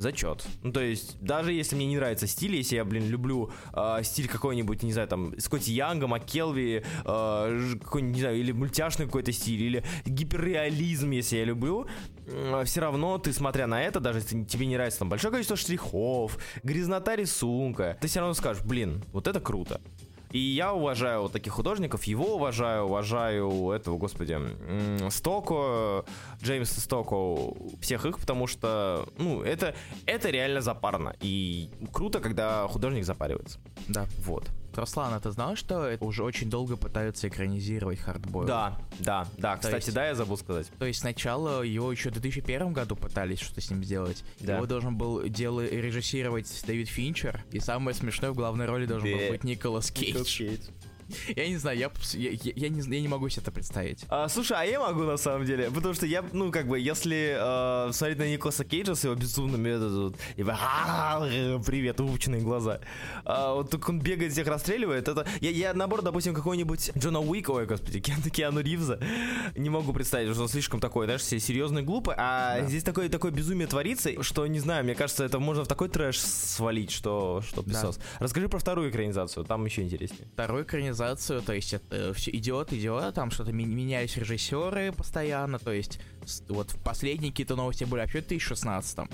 зачет. 0.00 0.46
Ну, 0.62 0.72
то 0.72 0.80
есть, 0.80 1.20
даже 1.20 1.52
если 1.52 1.76
мне 1.76 1.84
не 1.84 1.96
нравится 1.96 2.26
стиль, 2.26 2.56
если 2.56 2.76
я, 2.76 2.84
блин, 2.86 3.06
люблю 3.08 3.52
э, 3.74 4.00
стиль 4.02 4.28
какой-нибудь, 4.28 4.82
не 4.82 4.94
знаю, 4.94 5.08
там, 5.08 5.38
Скотти 5.38 5.72
Янга, 5.72 6.06
МакКелви, 6.06 6.82
э, 7.04 7.74
какой-нибудь, 7.82 8.16
не 8.16 8.20
знаю, 8.20 8.38
или 8.38 8.52
мультяшный 8.52 9.04
какой-то 9.04 9.30
стиль, 9.32 9.62
или 9.62 9.84
гиперреализм, 10.06 11.10
если 11.10 11.36
я 11.36 11.44
люблю, 11.44 11.86
все 12.64 12.80
равно 12.80 13.18
ты, 13.18 13.32
смотря 13.32 13.66
на 13.66 13.82
это, 13.82 14.00
даже 14.00 14.20
если 14.20 14.44
тебе 14.44 14.66
не 14.66 14.76
нравится 14.76 15.00
там 15.00 15.08
большое 15.08 15.30
количество 15.30 15.56
штрихов, 15.56 16.38
грязнота 16.62 17.16
рисунка, 17.16 17.96
ты 18.00 18.08
все 18.08 18.20
равно 18.20 18.34
скажешь, 18.34 18.62
блин, 18.64 19.04
вот 19.12 19.26
это 19.26 19.40
круто. 19.40 19.80
И 20.30 20.38
я 20.38 20.72
уважаю 20.72 21.22
вот 21.22 21.32
таких 21.32 21.52
художников, 21.52 22.04
его 22.04 22.36
уважаю, 22.36 22.84
уважаю 22.84 23.72
этого, 23.72 23.98
господи, 23.98 24.38
Стоко, 25.10 26.04
Джеймса 26.40 26.80
Стоко, 26.80 27.52
всех 27.80 28.04
их, 28.06 28.20
потому 28.20 28.46
что, 28.46 29.08
ну, 29.18 29.42
это, 29.42 29.74
это 30.06 30.30
реально 30.30 30.60
запарно. 30.60 31.16
И 31.20 31.68
круто, 31.92 32.20
когда 32.20 32.68
художник 32.68 33.04
запаривается. 33.04 33.58
Да. 33.88 34.06
Вот. 34.18 34.48
Руслан, 34.76 35.14
а 35.14 35.20
ты 35.20 35.30
знал, 35.30 35.56
что 35.56 35.84
это 35.84 36.04
уже 36.04 36.22
очень 36.22 36.50
долго 36.50 36.76
пытаются 36.76 37.28
экранизировать 37.28 37.98
Hardboiled? 38.00 38.46
Да, 38.46 38.78
да, 38.98 39.26
да. 39.38 39.54
То 39.56 39.62
Кстати, 39.62 39.86
есть, 39.86 39.94
да, 39.94 40.06
я 40.06 40.14
забыл 40.14 40.36
сказать. 40.36 40.68
То 40.78 40.84
есть 40.84 41.00
сначала 41.00 41.62
его 41.62 41.90
еще 41.90 42.10
в 42.10 42.12
2001 42.12 42.72
году 42.72 42.96
пытались 42.96 43.40
что-то 43.40 43.60
с 43.60 43.70
ним 43.70 43.84
сделать. 43.84 44.24
Да. 44.40 44.56
Его 44.56 44.66
должен 44.66 44.96
был 44.96 45.22
дело 45.28 45.66
режиссировать 45.66 46.62
Дэвид 46.66 46.88
Финчер. 46.88 47.44
И 47.50 47.60
самое 47.60 47.94
смешное, 47.94 48.30
в 48.30 48.34
главной 48.34 48.66
роли 48.66 48.86
должен 48.86 49.10
был 49.10 49.28
быть 49.28 49.44
Николас 49.44 49.90
Кейдж. 49.90 50.10
Николас 50.10 50.28
Кейдж. 50.28 50.60
Я 51.36 51.48
не 51.48 51.56
знаю, 51.56 51.78
я, 51.78 51.90
я, 52.14 52.30
я, 52.54 52.68
не, 52.68 52.80
я 52.80 53.00
не 53.00 53.08
могу 53.08 53.28
себе 53.28 53.42
это 53.42 53.50
представить. 53.50 54.04
А, 54.08 54.28
слушай, 54.28 54.56
а 54.58 54.64
я 54.64 54.80
могу 54.80 55.02
на 55.02 55.16
самом 55.16 55.44
деле, 55.46 55.70
потому 55.70 55.94
что 55.94 56.06
я, 56.06 56.24
ну, 56.32 56.50
как 56.50 56.66
бы, 56.66 56.78
если 56.78 57.36
э, 57.38 57.92
смотреть 57.92 58.18
на 58.18 58.32
Николаса 58.32 58.64
Кейджа 58.64 58.94
с 58.94 59.04
его 59.04 59.14
безумным 59.14 59.60
методом, 59.60 60.14
и 60.36 60.42
привет, 60.42 62.00
выпученные 62.00 62.42
глаза, 62.42 62.80
а, 63.24 63.54
вот 63.54 63.70
так 63.70 63.88
он 63.88 64.00
бегает, 64.00 64.32
всех 64.32 64.46
расстреливает, 64.46 65.08
это, 65.08 65.26
я, 65.40 65.50
я 65.50 65.74
наоборот, 65.74 66.04
допустим, 66.04 66.34
какой-нибудь 66.34 66.92
Джона 66.96 67.20
Уика, 67.20 67.50
ой, 67.50 67.66
господи, 67.66 68.00
Киану, 68.10 68.30
Киану 68.30 68.60
Ривза, 68.60 69.00
не 69.56 69.70
могу 69.70 69.92
представить, 69.92 70.32
что 70.32 70.42
он 70.42 70.48
слишком 70.48 70.80
такой, 70.80 71.06
знаешь, 71.06 71.22
серьезный, 71.22 71.82
глупый, 71.82 72.14
а 72.16 72.60
да. 72.60 72.66
здесь 72.66 72.82
такое, 72.82 73.08
такое 73.08 73.30
безумие 73.30 73.66
творится, 73.66 74.22
что, 74.22 74.46
не 74.46 74.60
знаю, 74.60 74.84
мне 74.84 74.94
кажется, 74.94 75.24
это 75.24 75.38
можно 75.38 75.64
в 75.64 75.68
такой 75.68 75.88
трэш 75.88 76.18
свалить, 76.18 76.90
что, 76.90 77.42
что 77.46 77.62
писос. 77.62 77.96
Да. 77.96 78.02
Расскажи 78.20 78.48
про 78.48 78.58
вторую 78.58 78.90
экранизацию, 78.90 79.44
там 79.44 79.64
еще 79.64 79.82
интереснее. 79.82 80.28
Вторую 80.32 80.64
экранизацию 80.64 80.99
экранизацию, 81.00 81.42
то 81.42 81.52
есть 81.52 81.72
это 81.74 82.12
все 82.14 82.30
идет, 82.30 82.72
идет, 82.72 83.14
там 83.14 83.30
что-то 83.30 83.52
меняются 83.52 84.20
режиссеры 84.20 84.92
постоянно, 84.92 85.58
то 85.58 85.72
есть 85.72 85.98
вот 86.48 86.70
в 86.70 86.82
последние 86.82 87.30
какие-то 87.30 87.56
новости 87.56 87.84
были 87.84 88.00
вообще 88.00 88.20
в 88.20 88.28
2016 88.28 88.98
угу. 88.98 89.08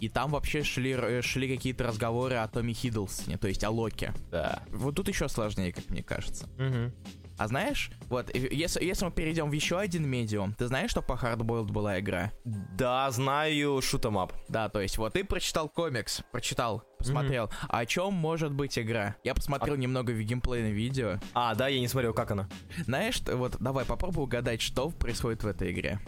И 0.00 0.08
там 0.08 0.30
вообще 0.30 0.62
шли, 0.62 1.20
шли 1.22 1.54
какие-то 1.54 1.84
разговоры 1.84 2.36
о 2.36 2.48
Томми 2.48 2.72
Хиддлстоне, 2.72 3.38
то 3.38 3.48
есть 3.48 3.62
о 3.64 3.70
Локе. 3.70 4.12
Да. 4.30 4.62
Вот 4.70 4.94
тут 4.94 5.08
еще 5.08 5.28
сложнее, 5.28 5.72
как 5.72 5.88
мне 5.90 6.02
кажется. 6.02 6.48
Угу. 6.58 6.92
А 7.40 7.48
знаешь, 7.48 7.90
вот, 8.10 8.28
если, 8.34 8.84
если 8.84 9.06
мы 9.06 9.10
перейдем 9.10 9.48
в 9.48 9.52
еще 9.54 9.78
один 9.78 10.06
медиум, 10.06 10.52
ты 10.52 10.66
знаешь, 10.66 10.90
что 10.90 11.00
по 11.00 11.14
Hardboiled 11.14 11.72
была 11.72 11.98
игра? 11.98 12.32
Да, 12.44 13.10
знаю, 13.10 13.78
shoot 13.78 14.02
up. 14.02 14.34
Да, 14.48 14.68
то 14.68 14.78
есть 14.82 14.98
вот 14.98 15.14
ты 15.14 15.24
прочитал 15.24 15.70
комикс, 15.70 16.20
прочитал, 16.32 16.84
посмотрел. 16.98 17.46
Mm-hmm. 17.46 17.66
О 17.70 17.86
чем 17.86 18.12
может 18.12 18.52
быть 18.52 18.78
игра? 18.78 19.16
Я 19.24 19.34
посмотрел 19.34 19.76
а... 19.76 19.78
немного 19.78 20.12
геймплейное 20.12 20.72
видео. 20.72 21.18
А, 21.32 21.54
да, 21.54 21.68
я 21.68 21.80
не 21.80 21.88
смотрел, 21.88 22.12
как 22.12 22.30
она. 22.30 22.46
Знаешь, 22.84 23.22
вот 23.26 23.56
давай 23.58 23.86
попробуй 23.86 24.24
угадать, 24.24 24.60
что 24.60 24.90
происходит 24.90 25.42
в 25.42 25.46
этой 25.46 25.72
игре. 25.72 25.98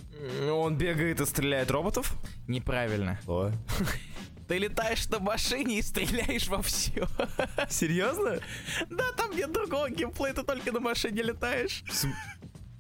Он 0.51 0.77
бегает 0.77 1.23
и 1.23 1.25
стреляет 1.25 1.71
роботов? 1.71 2.15
Неправильно. 2.47 3.19
Ой. 3.27 3.53
Ты 4.53 4.59
летаешь 4.59 5.09
на 5.09 5.19
машине 5.19 5.79
и 5.79 5.83
стреляешь 5.83 6.47
во 6.49 6.61
все. 6.61 7.09
Серьезно? 7.71 8.39
Да, 8.91 9.11
там 9.13 9.35
нет 9.35 9.51
другого 9.51 9.89
геймплея, 9.89 10.35
ты 10.35 10.43
только 10.43 10.73
на 10.73 10.79
машине 10.79 11.23
летаешь. 11.23 11.83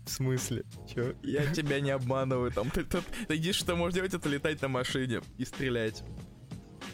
В 0.04 0.10
смысле? 0.10 0.64
Чё? 0.86 1.14
Я 1.22 1.46
тебя 1.46 1.80
не 1.80 1.90
обманываю, 1.90 2.52
там 2.52 2.68
ты, 2.68 2.84
ты, 2.84 2.98
ты 3.26 3.32
единственное, 3.32 3.68
что 3.68 3.76
можешь 3.76 3.94
делать, 3.94 4.12
это 4.12 4.28
летать 4.28 4.60
на 4.60 4.68
машине 4.68 5.22
и 5.38 5.46
стрелять. 5.46 6.04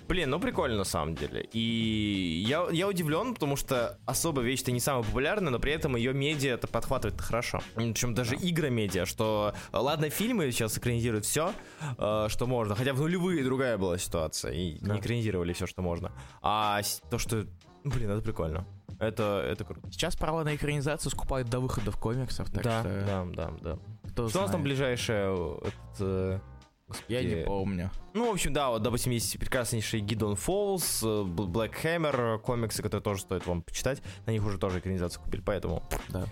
Блин, 0.09 0.31
ну 0.31 0.41
прикольно 0.41 0.79
на 0.79 0.85
самом 0.85 1.15
деле. 1.15 1.47
И 1.53 2.43
я, 2.47 2.67
я 2.71 2.89
удивлен, 2.89 3.35
потому 3.35 3.57
что 3.57 3.99
особо 4.07 4.41
вещь-то 4.41 4.73
не 4.73 4.81
самая 4.81 5.05
популярная, 5.05 5.51
но 5.51 5.59
при 5.59 5.73
этом 5.73 5.97
ее 5.97 6.15
медиа 6.15 6.55
это 6.55 6.67
подхватывает 6.67 7.21
хорошо. 7.21 7.61
Причем 7.75 8.15
даже 8.15 8.31
да. 8.31 8.37
игра 8.41 8.71
медиа, 8.71 9.05
что 9.05 9.53
ладно, 9.71 10.09
фильмы 10.09 10.51
сейчас 10.51 10.79
экранизируют 10.79 11.27
все, 11.27 11.53
э, 11.99 12.27
что 12.29 12.47
можно. 12.47 12.75
Хотя 12.75 12.95
в 12.95 13.01
нулевые 13.01 13.45
другая 13.45 13.77
была 13.77 13.99
ситуация. 13.99 14.53
И 14.53 14.79
да. 14.81 14.95
не 14.95 15.01
экранизировали 15.01 15.53
все, 15.53 15.67
что 15.67 15.83
можно. 15.83 16.11
А 16.41 16.81
то, 17.11 17.19
что. 17.19 17.47
Блин, 17.85 18.11
это 18.11 18.23
прикольно. 18.23 18.67
Это, 18.99 19.45
это 19.47 19.65
круто. 19.65 19.93
Сейчас 19.93 20.17
право 20.17 20.43
на 20.43 20.57
экранизацию 20.57 21.13
скупают 21.13 21.49
до 21.49 21.61
выхода 21.61 21.93
в 21.93 21.99
комиксов, 21.99 22.51
так 22.51 22.65
да, 22.65 22.81
что... 22.81 23.05
Да, 23.07 23.27
да, 23.27 23.53
да. 23.61 23.79
Кто 24.11 24.29
что 24.29 24.29
знает. 24.29 24.37
у 24.37 24.41
нас 24.41 24.51
там 24.51 24.63
ближайшее? 24.63 25.59
Это, 25.95 26.43
Господи. 26.89 27.13
Я 27.13 27.23
не 27.23 27.45
помню. 27.45 27.91
Ну, 28.15 28.31
в 28.31 28.33
общем, 28.33 28.53
да, 28.53 28.71
вот, 28.71 28.83
допустим, 28.83 29.13
есть 29.13 29.39
прекраснейший 29.39 30.01
Гидон 30.01 30.37
Фоллс, 30.37 31.03
Black 31.03 31.75
Hammer, 31.85 32.39
комиксы, 32.39 32.83
которые 32.83 33.03
тоже 33.03 33.21
стоит 33.21 33.47
вам 33.47 33.63
почитать. 33.63 34.03
На 34.27 34.31
них 34.31 34.45
уже 34.45 34.59
тоже 34.59 34.79
экранизацию 34.79 35.23
купили, 35.23 35.43
поэтому... 35.43 35.83
Да. 36.09 36.25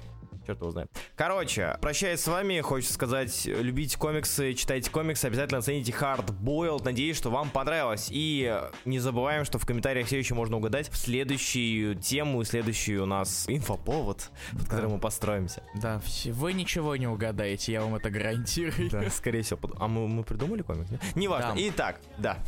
Черт 0.46 0.60
его 0.60 0.70
знает. 0.70 0.88
Короче, 1.16 1.76
прощаясь 1.80 2.20
с 2.20 2.28
вами, 2.28 2.60
хочется 2.60 2.94
сказать, 2.94 3.46
любите 3.46 3.98
комиксы, 3.98 4.54
читайте 4.54 4.92
комиксы, 4.92 5.24
обязательно 5.24 5.58
оцените 5.58 5.90
Hard 5.90 6.26
Boiled. 6.40 6.84
Надеюсь, 6.84 7.16
что 7.16 7.30
вам 7.30 7.50
понравилось. 7.50 8.08
И 8.12 8.56
не 8.84 9.00
забываем, 9.00 9.44
что 9.44 9.58
в 9.58 9.66
комментариях 9.66 10.06
все 10.06 10.20
еще 10.20 10.34
можно 10.34 10.56
угадать 10.58 10.88
в 10.88 10.96
следующую 10.96 11.96
тему, 11.96 12.44
следующий 12.44 12.96
у 12.98 13.06
нас 13.06 13.46
инфоповод, 13.48 14.30
под 14.52 14.60
да. 14.60 14.68
которым 14.68 14.92
мы 14.92 15.00
построимся. 15.00 15.64
Да, 15.74 16.00
вы 16.26 16.52
ничего 16.52 16.94
не 16.94 17.08
угадаете, 17.08 17.72
я 17.72 17.82
вам 17.82 17.96
это 17.96 18.08
гарантирую. 18.08 18.88
Да, 18.88 19.10
скорее 19.10 19.42
всего. 19.42 19.58
А 19.80 19.88
мы, 19.88 20.06
мы 20.06 20.22
придумали 20.22 20.62
комик? 20.62 20.86
Неважно. 21.16 21.54
Да. 21.54 21.60
Итак, 21.68 22.00
да. 22.18 22.38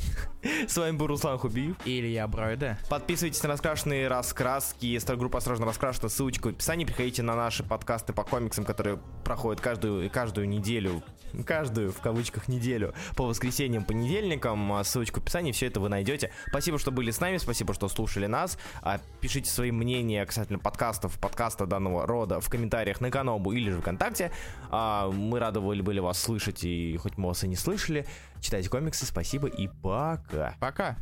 С 0.69 0.77
вами 0.77 0.97
был 0.97 1.09
Руслан 1.09 1.37
Хубиев. 1.39 1.75
И 1.85 1.99
Илья 1.99 2.29
Бройда. 2.29 2.79
Подписывайтесь 2.89 3.43
на 3.43 3.49
раскрашенные 3.49 4.07
раскраски. 4.07 4.99
Группа 5.17 5.39
«Осторожно 5.39 5.67
раскрашена». 5.67 6.09
Ссылочка 6.09 6.47
в 6.47 6.51
описании. 6.51 6.85
Приходите 6.85 7.23
на 7.23 7.35
наши 7.35 7.65
подкасты 7.65 7.88
подкасты 7.89 8.13
по 8.13 8.23
комиксам, 8.23 8.67
которые 8.67 8.99
проходят 9.25 9.63
каждую, 9.63 10.11
каждую 10.11 10.47
неделю, 10.47 11.03
каждую, 11.47 11.91
в 11.91 12.03
кавычках, 12.03 12.47
неделю, 12.47 12.93
по 13.17 13.25
воскресеньям, 13.25 13.83
понедельникам. 13.83 14.75
А 14.75 14.85
ссылочку 14.85 15.21
в 15.21 15.23
описании, 15.23 15.53
все 15.53 15.69
это 15.69 15.81
вы 15.81 15.89
найдете. 15.89 16.31
Спасибо, 16.49 16.79
что 16.79 16.91
были 16.91 17.11
с 17.11 17.19
нами, 17.19 17.39
спасибо, 17.39 17.73
что 17.73 17.89
слушали 17.89 18.27
нас. 18.27 18.59
А 18.83 19.01
пишите 19.23 19.51
свои 19.51 19.71
мнения 19.71 20.27
касательно 20.27 20.59
подкастов, 20.59 21.19
подкаста 21.19 21.65
данного 21.65 22.07
рода 22.07 22.43
в 22.43 22.51
комментариях 22.51 23.01
на 23.01 23.11
Канобу 23.11 23.53
или 23.53 23.71
же 23.71 23.81
ВКонтакте. 23.81 24.33
А, 24.71 25.11
мы 25.11 25.39
рады 25.39 25.61
были 25.61 26.01
вас 26.01 26.21
слышать, 26.21 26.65
и 26.65 26.95
хоть 26.99 27.17
мы 27.17 27.29
вас 27.29 27.43
и 27.45 27.49
не 27.49 27.57
слышали. 27.57 28.07
Читайте 28.43 28.69
комиксы, 28.69 29.07
спасибо 29.07 29.49
и 29.49 29.69
пока. 29.83 30.57
Пока. 30.61 30.99